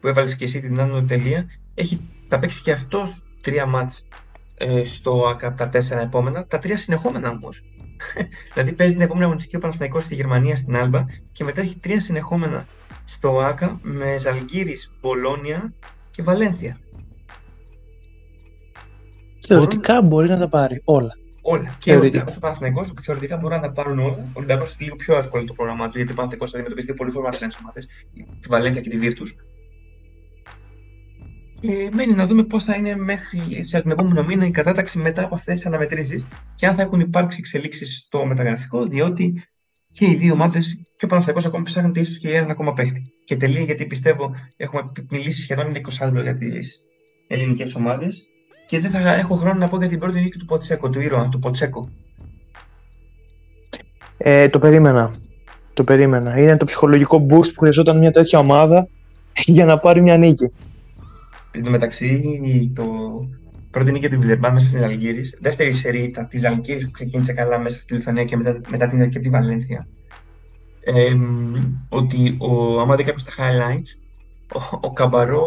που 0.00 0.08
έβαλες 0.08 0.36
και 0.36 0.44
εσύ 0.44 0.60
την 0.60 0.80
άνω 0.80 1.02
τελεία 1.02 1.46
έχει, 1.74 2.00
θα 2.28 2.38
παίξει 2.38 2.62
και 2.62 2.72
αυτός 2.72 3.22
τρία 3.40 3.66
μάτς 3.66 4.08
ε, 4.54 4.84
στο 4.84 5.26
ΑΚΑ 5.28 5.46
από 5.46 5.56
τα 5.56 5.68
τέσσερα 5.68 6.00
επόμενα, 6.00 6.46
τα 6.46 6.58
τρία 6.58 6.76
συνεχόμενα 6.76 7.30
όμως. 7.30 7.62
δηλαδή 8.52 8.72
παίζει 8.72 8.92
την 8.92 9.02
επόμενη 9.02 9.24
αγωνιστική 9.24 9.56
ο 9.56 9.58
Παναθηναϊκός 9.58 10.04
στη 10.04 10.14
Γερμανία 10.14 10.56
στην 10.56 10.76
Άλμπα 10.76 11.04
και 11.32 11.44
μετά 11.44 11.60
έχει 11.60 11.78
τρία 11.78 12.00
συνεχόμενα 12.00 12.66
στο 13.04 13.38
ΑΚΑ 13.38 13.78
με 13.82 14.18
Ζαλγκύρης, 14.18 14.94
Μπολόνια 15.00 15.72
και 16.10 16.22
Βαλένθια. 16.22 16.78
Θεωρητικά 19.46 20.02
μπορεί 20.02 20.28
να 20.28 20.38
τα 20.38 20.48
πάρει 20.48 20.82
όλα. 20.84 21.12
Όλα. 21.42 21.76
Και 21.78 21.90
ο 21.90 21.92
Θεωρητικά. 21.92 21.98
Ολυμπιακός 21.98 22.36
ο 22.36 22.40
Παναθηναϊκός 22.40 22.92
που 22.92 23.02
θεωρητικά 23.02 23.36
μπορεί 23.36 23.54
να 23.54 23.60
τα 23.60 23.72
πάρουν 23.72 23.98
όλα. 23.98 24.12
Ο 24.12 24.30
Ολυμπιακός 24.32 24.70
είναι 24.70 24.78
λίγο 24.84 24.96
πιο 24.96 25.16
εύκολο 25.16 25.44
το 25.44 25.52
πρόγραμμά 25.52 25.88
του 25.88 25.96
γιατί 25.96 26.12
ο 26.12 26.14
Παναθηναϊκός 26.14 26.50
θα 26.50 26.56
αντιμετωπίσει 26.56 26.86
δύο 26.86 26.96
πολύ 26.96 27.10
φορμαρισμένες 27.10 27.58
ομάδες, 27.62 27.88
τη 28.40 28.48
Βαλένθια 28.48 28.80
και 28.80 28.90
τη 28.90 28.98
Βίρτους. 28.98 29.36
Και 31.62 31.90
μένει 31.92 32.12
να 32.12 32.26
δούμε 32.26 32.42
πώς 32.42 32.64
θα 32.64 32.76
είναι 32.76 32.96
μέχρι 32.96 33.64
σε 33.64 33.80
τον 33.80 33.90
επόμενο 33.90 34.24
μήνα 34.24 34.46
η 34.46 34.50
κατάταξη 34.50 34.98
μετά 34.98 35.24
από 35.24 35.34
αυτές 35.34 35.54
τις 35.54 35.66
αναμετρήσεις 35.66 36.26
και 36.54 36.66
αν 36.66 36.74
θα 36.74 36.82
έχουν 36.82 37.00
υπάρξει 37.00 37.36
εξελίξεις 37.40 37.98
στο 37.98 38.26
μεταγραφικό, 38.26 38.86
διότι 38.86 39.44
και 39.90 40.06
οι 40.06 40.14
δύο 40.14 40.32
ομάδες 40.32 40.80
και 40.96 41.04
ο 41.04 41.08
Παναθηναϊκός 41.08 41.46
ακόμα 41.46 41.62
ψάχνεται 41.62 42.00
ίσως 42.00 42.18
και 42.18 42.28
για 42.28 42.36
έναν 42.36 42.50
ακόμα 42.50 42.72
παίχτη. 42.72 43.12
Και 43.24 43.36
τελεία 43.36 43.60
γιατί 43.60 43.86
πιστεύω 43.86 44.34
έχουμε 44.56 44.92
μιλήσει 45.10 45.40
σχεδόν 45.40 45.66
ένα 45.66 45.78
20 45.78 46.04
λεπτό 46.04 46.22
για 46.22 46.36
τις 46.36 46.78
ελληνικές 47.26 47.74
ομάδες 47.74 48.28
και 48.66 48.78
δεν 48.78 48.90
θα 48.90 49.14
έχω 49.14 49.34
χρόνο 49.34 49.58
να 49.58 49.68
πω 49.68 49.76
για 49.76 49.88
την 49.88 49.98
πρώτη 49.98 50.20
νίκη 50.20 50.38
του 50.38 50.44
Ποτσέκο, 50.44 50.90
του 50.90 51.00
ήρωα, 51.00 51.28
του 51.28 51.38
Ποτσέκο. 51.38 51.88
Ε, 54.16 54.48
το 54.48 54.58
περίμενα. 54.58 55.10
Το 55.74 55.84
περίμενα. 55.84 56.38
Είναι 56.38 56.56
το 56.56 56.64
ψυχολογικό 56.64 57.26
boost 57.30 57.52
που 57.54 57.60
χρειαζόταν 57.60 57.98
μια 57.98 58.10
τέτοια 58.10 58.38
ομάδα 58.38 58.88
για 59.54 59.64
να 59.64 59.78
πάρει 59.78 60.00
μια 60.02 60.16
νίκη. 60.16 60.52
Εν 61.54 61.64
τω 61.64 61.70
μεταξύ, 61.70 62.72
το 62.74 62.84
πρώτη 63.70 63.92
νίκη 63.92 64.08
του 64.08 64.20
Βιλερμπάν 64.20 64.52
μέσα 64.52 64.66
στην 64.66 64.84
Αλγύρης, 64.84 65.38
δεύτερη 65.40 65.72
σερή 65.72 66.02
ήταν 66.02 66.28
της 66.28 66.44
Αλγύρης 66.44 66.84
που 66.84 66.90
ξεκίνησε 66.90 67.32
καλά 67.32 67.58
μέσα 67.58 67.80
στη 67.80 67.94
Λιθουανία 67.94 68.24
και 68.24 68.36
μετά, 68.36 68.60
μετά 68.68 68.88
την 68.88 69.10
και 69.10 69.18
τη 69.18 69.28
Βαλένθια. 69.28 69.86
Ε, 70.80 71.14
ότι 71.88 72.36
ο, 72.38 72.80
άμα 72.80 72.96
δει 72.96 73.04
κάποιος 73.04 73.24
τα 73.24 73.32
highlights, 73.36 74.00
ο, 74.54 74.78
ο 74.80 74.92
Καμπαρό 74.92 75.46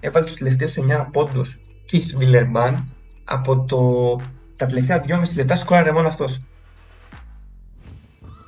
έβαλε 0.00 0.24
τους 0.24 0.34
τελευταίους 0.34 0.74
9 0.78 1.06
πόντους 1.12 1.60
της 1.86 2.16
Βιλερμπάν 2.16 2.88
από 3.24 3.64
το, 3.64 3.80
τα 4.56 4.66
τελευταία 4.66 5.04
2,5 5.06 5.20
λεπτά 5.36 5.56
σκόραρε 5.56 5.92
μόνος 5.92 6.10
αυτός. 6.10 6.42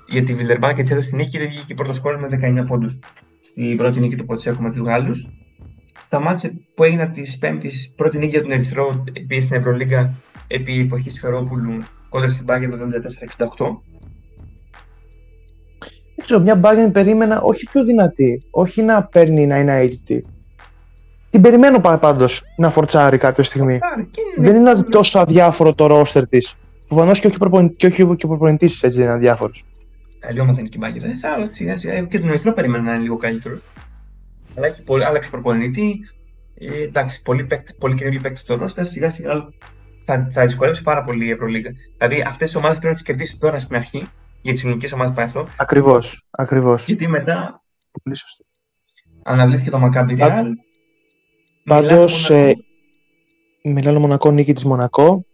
Για 0.09 0.23
τη 0.23 0.35
Βιλερμπάν 0.35 0.75
και 0.75 0.81
έτσι 0.81 0.93
έδωσε 0.93 1.09
τη 1.09 1.17
νίκη 1.17 1.39
δεν 1.39 1.49
βγήκε 1.49 1.75
πρώτος 1.75 1.97
σκόρ 1.97 2.21
με 2.21 2.29
19 2.63 2.67
πόντους 2.67 2.99
στην 3.41 3.77
πρώτη 3.77 4.01
νίκη 4.01 4.17
του 4.17 4.25
Ποτσέκου 4.25 4.63
με 4.63 4.71
τους 4.71 4.81
Γάλλους 6.11 6.39
σταμάτησε 6.39 6.65
που 6.75 6.85
έγινε 6.85 7.07
τη 7.07 7.37
Πέμπτης 7.41 7.93
πρώτη 7.97 8.19
νίκη 8.19 8.31
για 8.31 8.43
τον 8.43 8.51
Ερυθρό 8.51 9.05
επίσης 9.13 9.45
στην 9.45 9.57
Ευρωλίγκα 9.57 10.15
επί 10.47 10.81
εποχής 10.81 11.21
Φερόπουλου 11.21 11.83
κόντρα 12.09 12.31
στην 12.31 12.45
Μπάγκερ 12.45 12.71
74-68. 12.71 12.77
Δεν 16.17 16.25
ξέρω, 16.25 16.41
μια 16.41 16.61
Bayern 16.63 16.93
περίμενα 16.93 17.41
όχι 17.41 17.65
πιο 17.71 17.85
δυνατή. 17.85 18.43
Όχι 18.51 18.83
να 18.83 19.05
παίρνει 19.05 19.47
να 19.47 19.59
είναι 19.59 19.79
αίτητη. 19.79 20.27
Την 21.31 21.41
περιμένω 21.41 21.81
πάντως 21.81 22.43
να 22.57 22.71
φορτσάρει 22.71 23.19
κάποια 23.19 23.45
στιγμή. 23.45 23.79
Δεν 24.37 24.57
είναι 24.57 24.83
τόσο 24.83 25.19
αδιάφορο 25.19 25.75
το 25.75 25.87
ρόστερ 25.87 26.29
της. 26.29 26.55
Προφανώς 26.89 27.21
και 27.21 27.27
όχι, 27.27 27.39
προπονη... 27.39 27.75
και, 27.75 27.87
όχι 27.87 27.97
και 27.97 28.25
ο 28.25 28.29
προπονητής 28.29 28.83
έτσι 28.83 28.97
δεν 28.97 29.07
είναι 29.07 29.15
αδιάφορος. 29.15 29.65
Αλλιώματα 30.29 30.61
είναι 30.61 30.69
και 30.69 30.77
η 30.77 30.81
Μπάγκερ. 30.81 31.03
Δεν 31.03 31.19
θα 31.19 31.47
σιγά 31.47 31.77
σιγά. 31.77 32.03
Και 32.03 32.19
τον 32.19 32.29
Ερυθρό 32.29 32.53
περίμενα 32.53 32.85
να 32.85 32.93
είναι 32.93 33.03
λίγο 33.03 33.17
καλύτερος. 33.17 33.65
Αλλά 34.59 34.67
έχει 34.67 34.83
πολύ, 34.83 35.05
άλλαξε 35.05 35.31
προπονητή. 35.31 35.99
Ε, 36.55 36.83
εντάξει, 36.83 37.23
πολύ, 37.23 37.45
παίκτη, 37.45 37.75
πολύ 37.79 37.95
καινούργιοι 37.95 38.21
παίκτες 38.21 38.41
στο 38.41 38.55
ρόστερ. 38.55 38.87
Σιγά 38.87 39.11
σιγά 39.11 39.33
θα, 40.05 40.29
θα 40.33 40.43
δυσκολεύσει 40.43 40.83
πάρα 40.83 41.03
πολύ 41.03 41.27
η 41.27 41.31
Ευρωλίγα. 41.31 41.71
Δηλαδή 41.99 42.23
αυτές 42.27 42.51
τι 42.51 42.57
ομάδες 42.57 42.77
πρέπει 42.79 42.89
να 42.89 42.95
τις 42.95 43.03
κερδίσει 43.03 43.39
τώρα 43.39 43.59
στην 43.59 43.77
αρχή 43.77 44.07
για 44.43 44.53
τις 44.53 44.65
ελληνικές 44.65 44.93
ομάδες 44.93 45.15
πάει 45.15 45.25
αυτό. 45.25 45.47
Ακριβώς. 45.57 46.27
Ακριβώς. 46.31 46.87
Γιατί 46.87 47.09
μετά 47.09 47.63
Πολύ 48.03 48.17
σωστό. 48.17 48.45
αναβλήθηκε 49.23 49.71
το 49.71 49.79
Μακάμπι 49.79 50.17
Πα- 50.17 50.43
Real. 50.43 50.47
Πάντως, 51.65 52.31
ε, 52.31 52.55
Μιλάνο 53.65 53.99
Μονακό, 54.01 54.31
νίκη 54.31 54.53
της 54.53 54.65
Μονακό 54.65 55.25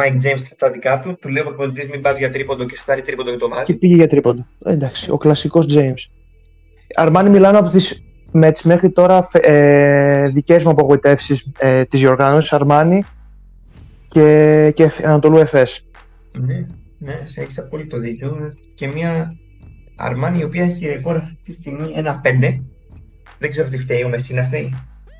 Mike 0.00 0.14
James 0.26 0.38
στα 0.54 0.70
δικά 0.70 1.00
του. 1.00 1.16
Του 1.20 1.28
λέει 1.28 1.42
ο 1.42 1.46
προπονητή 1.46 1.88
μην 1.88 2.00
πας 2.00 2.18
για 2.18 2.30
τρίποντο 2.30 2.64
και 2.66 2.76
σουτάρει 2.76 3.02
τρίποντο 3.02 3.30
και 3.30 3.36
το 3.36 3.48
και 3.48 3.54
βάζει. 3.54 3.74
πήγε 3.74 3.94
για 3.94 4.08
τρίποντα. 4.08 4.48
Ε, 4.64 4.72
εντάξει, 4.72 5.10
ο 5.10 5.16
κλασικός 5.16 5.66
James. 5.70 5.98
Αρμάνι 6.94 7.30
Μιλάνο 7.30 7.58
από 7.58 7.68
τις 7.68 8.02
με 8.32 8.50
τις 8.50 8.62
μέχρι 8.62 8.90
τώρα 8.90 9.22
φε- 9.22 9.44
ε, 9.48 10.22
δικές 10.34 10.64
μου 10.64 10.70
απογοητεύσεις 10.70 11.50
ε, 11.58 11.84
της 11.84 12.00
διοργάνωσης 12.00 12.52
Αρμάνι 12.52 13.04
και, 14.08 14.72
και 14.74 14.82
Εφ- 14.82 15.04
Ανατολού 15.06 15.36
Εφές. 15.38 15.86
Ναι, 16.38 16.66
ναι, 16.98 17.20
σε 17.24 17.40
έχεις 17.40 17.58
απόλυτο 17.58 17.98
δίκιο. 17.98 18.54
Και 18.74 18.88
μια 18.88 19.34
Αρμάνι 19.96 20.38
η 20.38 20.44
οποία 20.44 20.64
έχει 20.64 20.86
ρεκόρ 20.86 21.16
αυτή 21.16 21.36
τη 21.44 21.52
στιγμή 21.52 21.92
ένα 21.94 22.20
5. 22.24 22.60
Δεν 23.38 23.50
ξέρω 23.50 23.68
τι 23.68 23.78
φταίει, 23.78 24.02
ο 24.02 24.08
Μεσίνα 24.08 24.42
φταίει. 24.42 24.72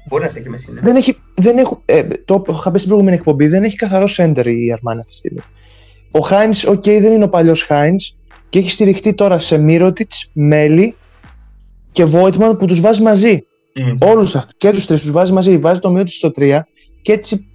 Μπορεί 0.09 0.23
να 0.23 0.29
φταίει 0.29 0.43
και 0.43 0.49
ο 0.49 0.53
Μεσίνα. 0.53 0.81
Δεν 0.85 0.97
έχει, 0.97 1.17
δεν 1.35 1.59
έχω, 1.59 1.83
ε, 1.85 2.03
το 2.25 2.45
είχα 2.49 2.71
πει 2.71 2.77
στην 2.79 2.89
προηγούμενη 2.91 3.17
εκπομπή, 3.19 3.47
δεν 3.49 3.65
έχει 3.65 3.77
καθαρό 3.77 4.07
σέντερ 4.07 4.47
η 4.47 4.73
Αρμάνι 4.73 4.99
αυτή 5.01 5.11
τη 5.11 5.17
στιγμή. 5.17 5.41
Ο 6.11 6.19
Χάινς, 6.19 6.65
οκ, 6.65 6.83
δεν 6.85 7.13
είναι 7.13 7.25
ο 7.25 7.29
παλιός 7.29 7.63
Χάινς 7.63 8.17
και 8.49 8.59
έχει 8.59 8.71
στηριχτεί 8.71 9.15
τώρα 9.15 9.39
σε 9.39 9.59
Μίροτιτς, 9.59 10.31
Μέλι 10.33 10.97
και 11.93 12.05
Φόιγκτμαν 12.05 12.57
που 12.57 12.67
τους 12.67 12.81
βάζει 12.81 13.03
μαζί. 13.03 13.47
Μμ. 13.75 14.09
Όλους 14.09 14.35
αυτούς 14.37 14.55
και 14.57 14.71
τους 14.71 14.87
τρεις 14.87 15.01
τους 15.01 15.11
βάζει 15.11 15.33
μαζί. 15.33 15.59
Βάζει 15.59 15.81
το 15.81 15.91
Μίροτιτς 15.91 16.17
στο 16.17 16.31
3 16.37 16.61
και 17.03 17.13
έτσι 17.13 17.51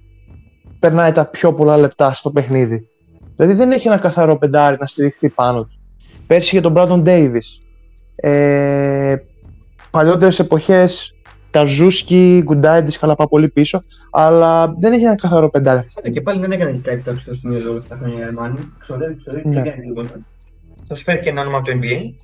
περνάει 0.78 1.12
τα 1.12 1.26
πιο 1.26 1.54
πολλά 1.54 1.76
λεπτά 1.76 2.12
στο 2.12 2.30
παιχνίδι. 2.30 2.88
Δηλαδή 3.36 3.54
δεν 3.54 3.70
έχει 3.72 3.86
ένα 3.86 3.98
καθαρό 3.98 4.38
πεντάρι 4.38 4.76
να 4.80 4.86
στηριχθεί 4.86 5.28
πάνω 5.28 5.62
του. 5.62 5.78
Πέρσι 6.26 6.48
για 6.52 6.62
τον 6.62 6.72
Μπράντον 6.72 7.02
Ντέιβις. 7.02 7.62
Ε, 8.16 9.16
παλιότερες 9.90 10.38
εποχές 10.38 11.14
Ταρζέφσκι, 11.50 12.40
Γκουντάιτις, 12.44 12.98
καλά 12.98 13.14
πάω 13.14 13.28
πολύ 13.28 13.48
πίσω, 13.48 13.82
αλλά 14.10 14.74
δεν 14.78 14.92
έχει 14.92 15.02
ένα 15.04 15.14
καθαρό 15.14 15.50
πεντάρι 15.50 15.78
αυτή 15.78 15.88
τη 15.88 15.94
Ε, 15.96 16.00
στιγμή. 16.00 16.16
Και 16.16 16.22
πάλι 16.22 16.40
δεν 16.40 16.52
έκανε 16.52 16.80
κάτι 16.82 17.02
τάξη 17.02 17.20
στο 17.24 17.34
σημείο 17.34 17.58
λόγω 17.60 17.78
στα 17.80 17.96
χρόνια 17.96 18.20
η 18.20 18.22
Αρμάνι. 18.22 18.58
Ξοδεύει, 18.78 19.14
ξοδεύει 19.16 19.48
Ναι. 19.48 19.62
και 19.62 19.70
κάνει 19.70 19.82
τίποτα. 19.86 20.18
Θα 20.84 20.94
σου 20.94 21.02
φέρει 21.02 21.20
και 21.20 21.28
ένα 21.28 21.40
όνομα 21.40 21.56
από 21.56 21.66
το 21.66 21.78
NBA. 21.82 22.14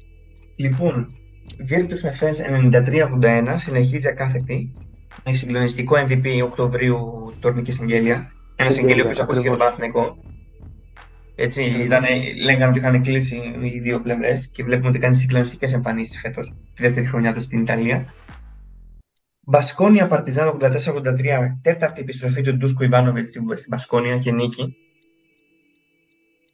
Λοιπόν, 0.57 1.09
Virtus 1.69 2.03
FS 2.21 2.37
93-81 3.23 3.55
συνεχίζει 3.55 4.09
ακάθεκτη. 4.09 4.75
Έχει 5.23 5.37
συγκλονιστικό 5.37 5.97
MVP 5.97 6.27
Οκτωβρίου 6.45 7.33
τορνική 7.41 7.79
εγγέλια. 7.83 8.33
Ένας 8.57 8.79
Εγγέλια, 8.79 8.97
εγγέλιο 8.97 9.17
που 9.17 9.23
από 9.23 9.33
και 9.33 9.49
τον 9.49 9.53
ακριβώς. 9.53 9.59
Παναθηναϊκό. 9.59 10.17
Έτσι, 11.35 11.65
ήταν, 11.65 12.05
λέγανε 12.43 12.67
ότι 12.67 12.79
είχαν 12.79 13.03
κλείσει 13.03 13.37
οι 13.63 13.79
δύο 13.79 14.01
πλευρές 14.01 14.51
και 14.53 14.65
βλέπουμε 14.65 14.89
ότι 14.89 14.99
κάνει 14.99 15.15
συγκλονιστικές 15.15 15.73
εμφανίσεις 15.73 16.21
φέτος, 16.21 16.55
τη 16.75 16.83
δεύτερη 16.83 17.07
χρονιά 17.07 17.33
τους 17.33 17.43
στην 17.43 17.61
Ιταλία. 17.61 18.15
Μπασκόνια 19.41 20.07
Παρτιζάν 20.07 20.59
84-83, 20.61 21.59
τέταρτη 21.63 22.01
επιστροφή 22.01 22.43
του 22.43 22.57
Ντούσκου 22.57 22.83
Ιβάνοβιτς 22.83 23.29
στην 23.29 23.57
στην 23.57 23.69
Μπασκόνια 23.71 24.19
και 24.19 24.33
νίκη. 24.33 24.77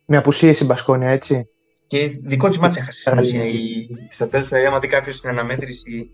Με 0.06 0.16
απουσίες 0.16 0.60
η 0.60 0.64
Μπασκόνια, 0.64 1.08
έτσι; 1.08 1.48
Και 1.86 2.18
δικό 2.22 2.48
της 2.48 2.58
μάτσα 2.58 2.80
έχασε 2.80 3.00
στην 3.00 3.12
Καλή. 3.12 3.26
ουσία. 3.26 3.44
η- 3.44 3.88
Στο 4.10 4.26
τέλος, 4.28 4.48
δηλαδή, 4.48 4.66
άμα 4.66 4.78
δει 4.78 4.86
κάποιος 4.86 5.20
την 5.20 5.30
αναμέτρηση 5.30 6.10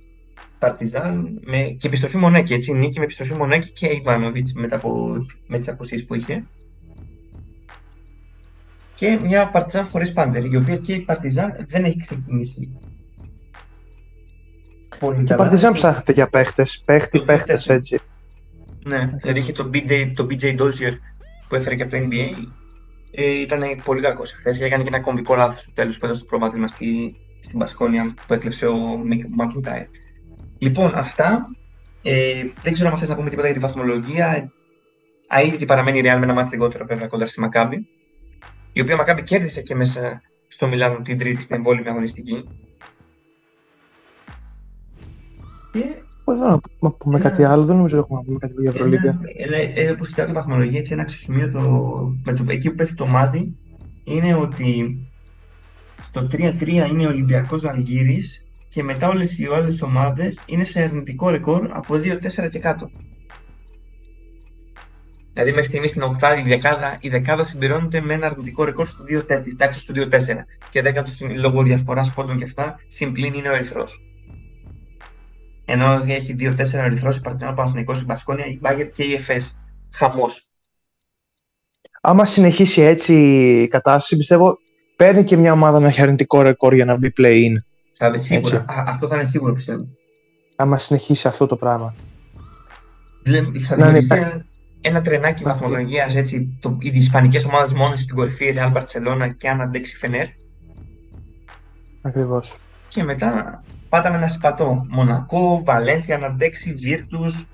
Παρτιζάν 0.59 1.41
με... 1.45 1.63
και 1.63 1.87
επιστροφή 1.87 2.17
Μονέκη, 2.17 2.55
έτσι. 2.55 2.73
Νίκη 2.73 2.99
με 2.99 3.05
επιστροφή 3.05 3.35
Μονέκη 3.35 3.71
και 3.71 3.87
Ιβάνοβιτ 3.87 4.49
μετά 4.55 4.77
από... 4.77 5.17
με 5.47 5.59
τις 5.59 5.69
απουσίε 5.69 5.99
που 5.99 6.15
είχε. 6.15 6.45
Και 8.95 9.19
μια 9.23 9.49
Παρτιζάν 9.49 9.87
χωρίς 9.89 10.13
πάντερ, 10.13 10.45
η 10.45 10.57
οποία 10.57 10.77
και 10.77 10.93
η 10.93 11.01
Παρτιζάν 11.01 11.65
δεν 11.69 11.85
έχει 11.85 11.99
ξεκινήσει. 11.99 12.79
Πολύ 14.99 15.17
Και 15.17 15.25
καλά. 15.25 15.37
Παρτιζάν 15.43 15.73
ψάχνεται 15.73 16.13
για 16.13 16.29
παίχτες, 16.29 16.83
παίχτη, 16.85 17.19
Το 17.19 17.25
παίχτες, 17.25 17.47
τέσσερα. 17.47 17.75
έτσι. 17.75 17.99
Ναι, 18.85 19.11
δηλαδή 19.23 19.39
είχε 19.41 19.53
τον 19.53 19.71
BJ, 19.75 20.13
τον 20.15 20.27
BJ 20.31 20.59
Dozier 20.61 20.93
που 21.49 21.55
έφερε 21.55 21.75
και 21.75 21.83
από 21.83 21.91
το 21.91 21.99
NBA. 22.11 22.47
Ε, 23.15 23.41
ήταν 23.41 23.63
πολύ 23.85 24.01
κακός 24.01 24.33
χθε 24.33 24.53
και 24.53 24.65
έκανε 24.65 24.83
και 24.83 24.89
ένα 24.89 25.01
κομβικό 25.01 25.35
λάθος 25.35 25.63
στο 25.63 25.73
τέλος 25.73 25.99
που 25.99 26.05
έδωσε 26.05 26.21
το 26.21 26.27
προβάδισμα 26.27 26.67
στη, 26.67 27.17
στην 27.41 27.59
Μπασκόνια 27.59 28.15
που 28.27 28.35
έκλεψε 28.35 28.67
ο 28.67 28.77
Μακιντάιρ. 29.29 29.87
Λοιπόν, 30.59 30.93
αυτά. 30.95 31.47
Ε, 32.03 32.45
δεν 32.63 32.73
ξέρω 32.73 32.91
αν 32.91 32.99
θες 32.99 33.09
να 33.09 33.15
πούμε 33.17 33.29
τίποτα 33.29 33.47
για 33.47 33.57
τη 33.57 33.63
βαθμολογία. 33.63 34.53
Αίδητη 35.29 35.65
παραμένει 35.65 35.99
η 35.99 36.03
Real 36.05 36.17
με 36.19 36.25
ένα 36.25 36.33
μάτι 36.33 36.51
λιγότερο 36.51 36.85
βέβαια 36.85 37.07
κοντά 37.07 37.27
στη 37.27 37.41
Μακάμπη. 37.41 37.87
Η 38.73 38.81
οποία 38.81 38.97
Μακάμπη 38.97 39.23
κέρδισε 39.23 39.63
και 39.63 39.75
μέσα 39.75 40.23
στο 40.49 40.67
Μιλάνο 40.67 41.03
την 41.03 41.19
Τρίτη 41.19 41.43
στην 41.43 41.57
εμβόλυμη 41.57 41.89
αγωνιστική. 41.89 42.45
Και 45.73 45.85
Εδώ 46.29 46.49
να 46.49 46.59
πού- 46.59 46.71
να 46.81 46.91
πούμε 46.91 47.19
Ένα- 47.19 47.29
κάτι 47.29 47.45
άλλο, 47.45 47.65
δεν 47.65 47.77
νομίζω 47.77 47.99
έχουμε 47.99 48.19
να 48.19 48.25
πούμε 48.25 48.39
κάτι 48.39 48.55
για 48.61 48.71
Ευρωλίγκα. 48.71 49.21
ένα, 49.37 49.57
ε, 49.57 49.91
όπως 49.91 50.09
κοιτάω 50.09 50.27
τη 50.27 50.33
βαθμολογία, 50.33 50.79
έτσι 50.79 50.93
ένα 50.93 51.03
αξιοσημείωτο 51.03 51.61
με 52.25 52.33
το 52.33 52.45
εκεί 52.49 52.69
που 52.71 52.75
πέφτει 52.75 52.95
το 52.95 53.07
μάτι 53.07 53.57
είναι 54.05 54.35
ότι 54.35 54.99
στο 56.03 56.27
3-3 56.27 56.87
είναι 56.87 57.07
ο 57.07 57.09
Ολυμπιακός 57.09 57.65
Αλγύρης 57.65 58.47
και 58.69 58.83
μετά 58.83 59.09
όλες 59.09 59.39
οι 59.39 59.47
άλλες 59.55 59.83
ομάδες 59.83 60.45
είναι 60.47 60.65
σε 60.65 60.83
αρνητικό 60.83 61.31
ρεκόρ 61.31 61.69
από 61.73 61.97
2-4 61.99 62.49
και 62.49 62.59
κάτω. 62.59 62.91
Δηλαδή 65.33 65.51
μέχρι 65.51 65.67
στιγμής 65.69 65.91
στην 65.91 66.03
οκτάδα 66.03 66.39
η 66.39 66.43
δεκάδα, 66.49 66.97
η 67.01 67.09
δεκάδα 67.09 67.43
συμπληρώνεται 67.43 68.01
με 68.01 68.15
ένα 68.15 68.27
αρνητικό 68.27 68.65
ρεκόρ 68.65 68.87
στο 68.87 69.05
2, 69.05 69.41
της 69.43 69.57
τάξης 69.57 69.85
του 69.85 69.93
2-4 69.93 70.47
και 70.71 70.83
δέκατος 70.83 71.15
συν- 71.15 71.37
λόγω 71.37 71.63
διαφοράς 71.63 72.13
πόντων 72.13 72.37
και 72.39 72.45
αυτά 72.45 72.77
συμπλήν 72.89 73.33
είναι 73.35 73.49
ο 73.49 73.55
Ερυθρός. 73.55 74.01
Ενώ 75.65 76.03
έχει 76.07 76.37
2-4 76.39 76.57
ο 76.75 76.79
Ερυθρός, 76.79 77.17
η 77.17 77.21
Παρτινό 77.21 77.53
Παναθηναϊκός, 77.53 78.01
η 78.01 78.05
Μπασκόνια, 78.05 78.47
η 78.47 78.59
Μπάγκερ 78.61 78.91
και 78.91 79.03
η 79.03 79.15
ΕΦΕΣ. 79.15 79.57
Χαμός. 79.93 80.53
Άμα 82.01 82.25
συνεχίσει 82.25 82.81
έτσι 82.81 83.15
η 83.63 83.69
κατάσταση, 83.69 84.17
πιστεύω 84.17 84.59
παίρνει 84.97 85.25
και 85.25 85.37
μια 85.37 85.53
ομάδα 85.53 85.81
να 85.81 85.89
έχει 85.89 86.03
αρνητικό 86.03 86.43
ρεκόρ 86.43 86.75
για 86.75 86.85
να 86.85 86.97
μπει 86.97 87.13
play-in. 87.17 87.53
Θα 87.93 88.07
είναι 88.07 88.17
σίγουρα. 88.17 88.57
Έτσι. 88.57 88.73
Α, 88.73 88.85
αυτό 88.87 89.09
θα 89.09 89.15
είναι 89.15 89.25
σίγουρο 89.25 89.53
πιστεύω. 89.53 89.87
Άμα 90.57 90.79
συνεχίσει 90.79 91.29
αυτό 91.29 91.47
το 91.47 91.57
πράγμα. 91.57 91.95
Δηλαδή, 93.23 93.59
θα 93.59 93.77
Να 93.77 93.89
είναι 93.89 93.99
δημιουργηθεί 93.99 94.31
ένα, 94.31 94.45
ένα 94.81 95.01
τρενάκι 95.01 95.43
Αυτό. 95.47 95.49
βαθμολογίας 95.49 96.15
έτσι. 96.15 96.59
Το, 96.61 96.77
οι 96.81 96.91
ισπανικές 96.99 97.45
ομάδες 97.45 97.73
μόνο 97.73 97.97
στην 97.97 98.15
κορυφή, 98.15 98.47
η 98.47 98.55
Real 98.57 98.73
Barcelona 98.73 99.31
και 99.37 99.49
αν 99.49 99.61
αντέξει 99.61 99.95
η 99.97 99.99
Φενέρ. 99.99 100.27
Ακριβώς. 102.03 102.57
Και 102.89 103.03
μετά 103.03 103.63
πάταμε 103.93 104.17
ένα 104.17 104.29
σπατό. 104.29 104.87
Μονακό, 104.89 105.63
Βαλένθια 105.65 106.19
να 106.19 106.27
αντέξει, 106.27 106.75
Virtus, 106.83 107.47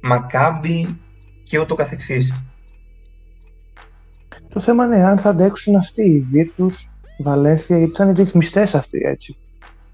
Μακάμπι 0.00 0.98
και 1.42 1.58
ούτω 1.58 1.74
καθεξής. 1.74 2.44
Το 4.48 4.60
θέμα 4.60 4.84
είναι 4.84 5.04
αν 5.04 5.18
θα 5.18 5.30
αντέξουν 5.30 5.76
αυτοί 5.76 6.02
οι 6.02 6.26
Virtus, 6.32 6.72
Βαλένθια, 7.18 7.78
γιατί 7.78 7.94
θα 7.94 8.04
είναι 8.04 8.12
ρυθμιστές 8.12 8.74
αυτοί, 8.74 8.98
έτσι. 9.04 9.36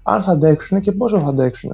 Αν 0.03 0.21
θα 0.21 0.31
αντέξουν 0.31 0.81
και 0.81 0.91
πόσο 0.91 1.19
θα 1.19 1.27
αντέξουν. 1.27 1.71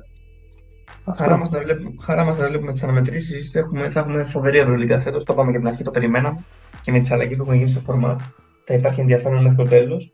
Χαρά 1.16 1.34
Αυτό. 1.34 1.38
μας 1.38 1.52
να 1.52 1.60
βλέπουμε, 1.60 1.96
χαρά 2.02 2.24
μας 2.24 2.38
να 2.38 2.48
βλέπουμε 2.48 2.74
τις 2.74 2.84
αναμετρήσεις. 2.84 3.56
Έχουμε, 3.56 3.90
θα 3.90 4.00
έχουμε 4.00 4.24
φοβερή 4.24 4.60
Ευρωλίγκα 4.60 5.00
φέτος. 5.00 5.24
Το 5.24 5.34
είπαμε 5.34 5.52
και 5.52 5.58
από 5.58 5.66
την 5.66 5.74
αρχή, 5.74 5.84
το 5.84 5.92
περιμέναμε. 5.92 6.44
Και 6.82 6.92
με 6.92 7.00
τις 7.00 7.12
αλλαγές 7.12 7.38
που 7.38 7.44
έχουν 7.44 7.56
γίνει 7.56 7.70
στο 7.70 7.82
format 7.88 8.18
θα 8.66 8.74
υπάρχει 8.74 9.00
ενδιαφέρον 9.00 9.42
μέχρι 9.42 9.58
το 9.58 9.64
τέλος. 9.64 10.14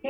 Και 0.00 0.08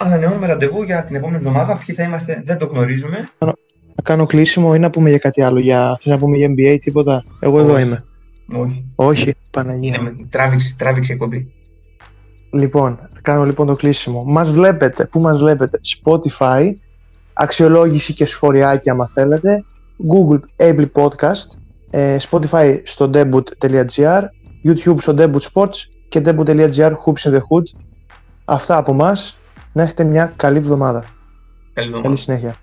ανανεώνουμε 0.00 0.46
ραντεβού 0.46 0.82
για 0.82 1.04
την 1.04 1.16
επόμενη 1.16 1.36
εβδομάδα. 1.36 1.82
Ποιοι 1.86 1.94
θα 1.94 2.02
είμαστε 2.02 2.42
δεν 2.44 2.58
το 2.58 2.66
γνωρίζουμε. 2.66 3.28
Να 3.38 4.02
κάνω 4.02 4.26
κλείσιμο 4.26 4.72
ή 4.74 4.78
να 4.78 4.90
πούμε 4.90 5.08
για 5.08 5.18
κάτι 5.18 5.42
άλλο. 5.42 5.58
Για... 5.58 5.96
Θες 6.00 6.12
να 6.12 6.18
πούμε 6.18 6.36
για 6.36 6.48
NBA 6.48 6.76
τίποτα; 6.80 7.24
Εγώ 7.40 7.58
εδώ 7.58 7.72
Όχι. 7.72 7.82
είμαι. 7.82 8.04
Όχι. 8.52 8.84
Όχι, 8.94 9.34
Παναγία. 9.50 9.94
Είναι 9.94 10.02
με, 10.02 10.26
τράβηξε, 10.30 10.74
τράβηξε 10.78 11.12
η 11.12 11.14
εκπομπή. 11.14 11.52
Λοιπόν, 12.52 12.96
θα 12.96 13.20
κάνω 13.22 13.44
λοιπόν 13.44 13.66
το 13.66 13.76
κλείσιμο. 13.76 14.24
Μας 14.24 14.50
βλέπετε, 14.50 15.04
πού 15.04 15.20
μας 15.20 15.38
βλέπετε, 15.38 15.80
Spotify, 16.02 16.74
αξιολόγηση 17.32 18.14
και 18.14 18.24
σχολιάκια 18.24 18.92
άμα 18.92 19.10
θέλετε, 19.14 19.64
Google 20.12 20.66
Able 20.68 20.90
Podcast, 20.92 21.58
ε, 21.90 22.16
Spotify 22.30 22.80
στο 22.84 23.10
debut.gr, 23.14 24.22
YouTube 24.64 24.96
στο 24.98 25.14
Debut 25.18 25.40
Sports 25.52 25.76
και 26.08 26.22
debut.gr 26.24 26.92
Hoops 27.04 27.30
in 27.30 27.32
the 27.32 27.38
Hood. 27.38 27.80
Αυτά 28.44 28.76
από 28.76 28.92
μας. 28.92 29.39
Να 29.72 29.82
έχετε 29.82 30.04
μια 30.04 30.32
καλή 30.36 30.58
εβδομάδα. 30.58 31.04
Καλή 31.72 31.86
εβδομάδα. 31.86 32.02
Καλή 32.02 32.16
συνέχεια. 32.16 32.56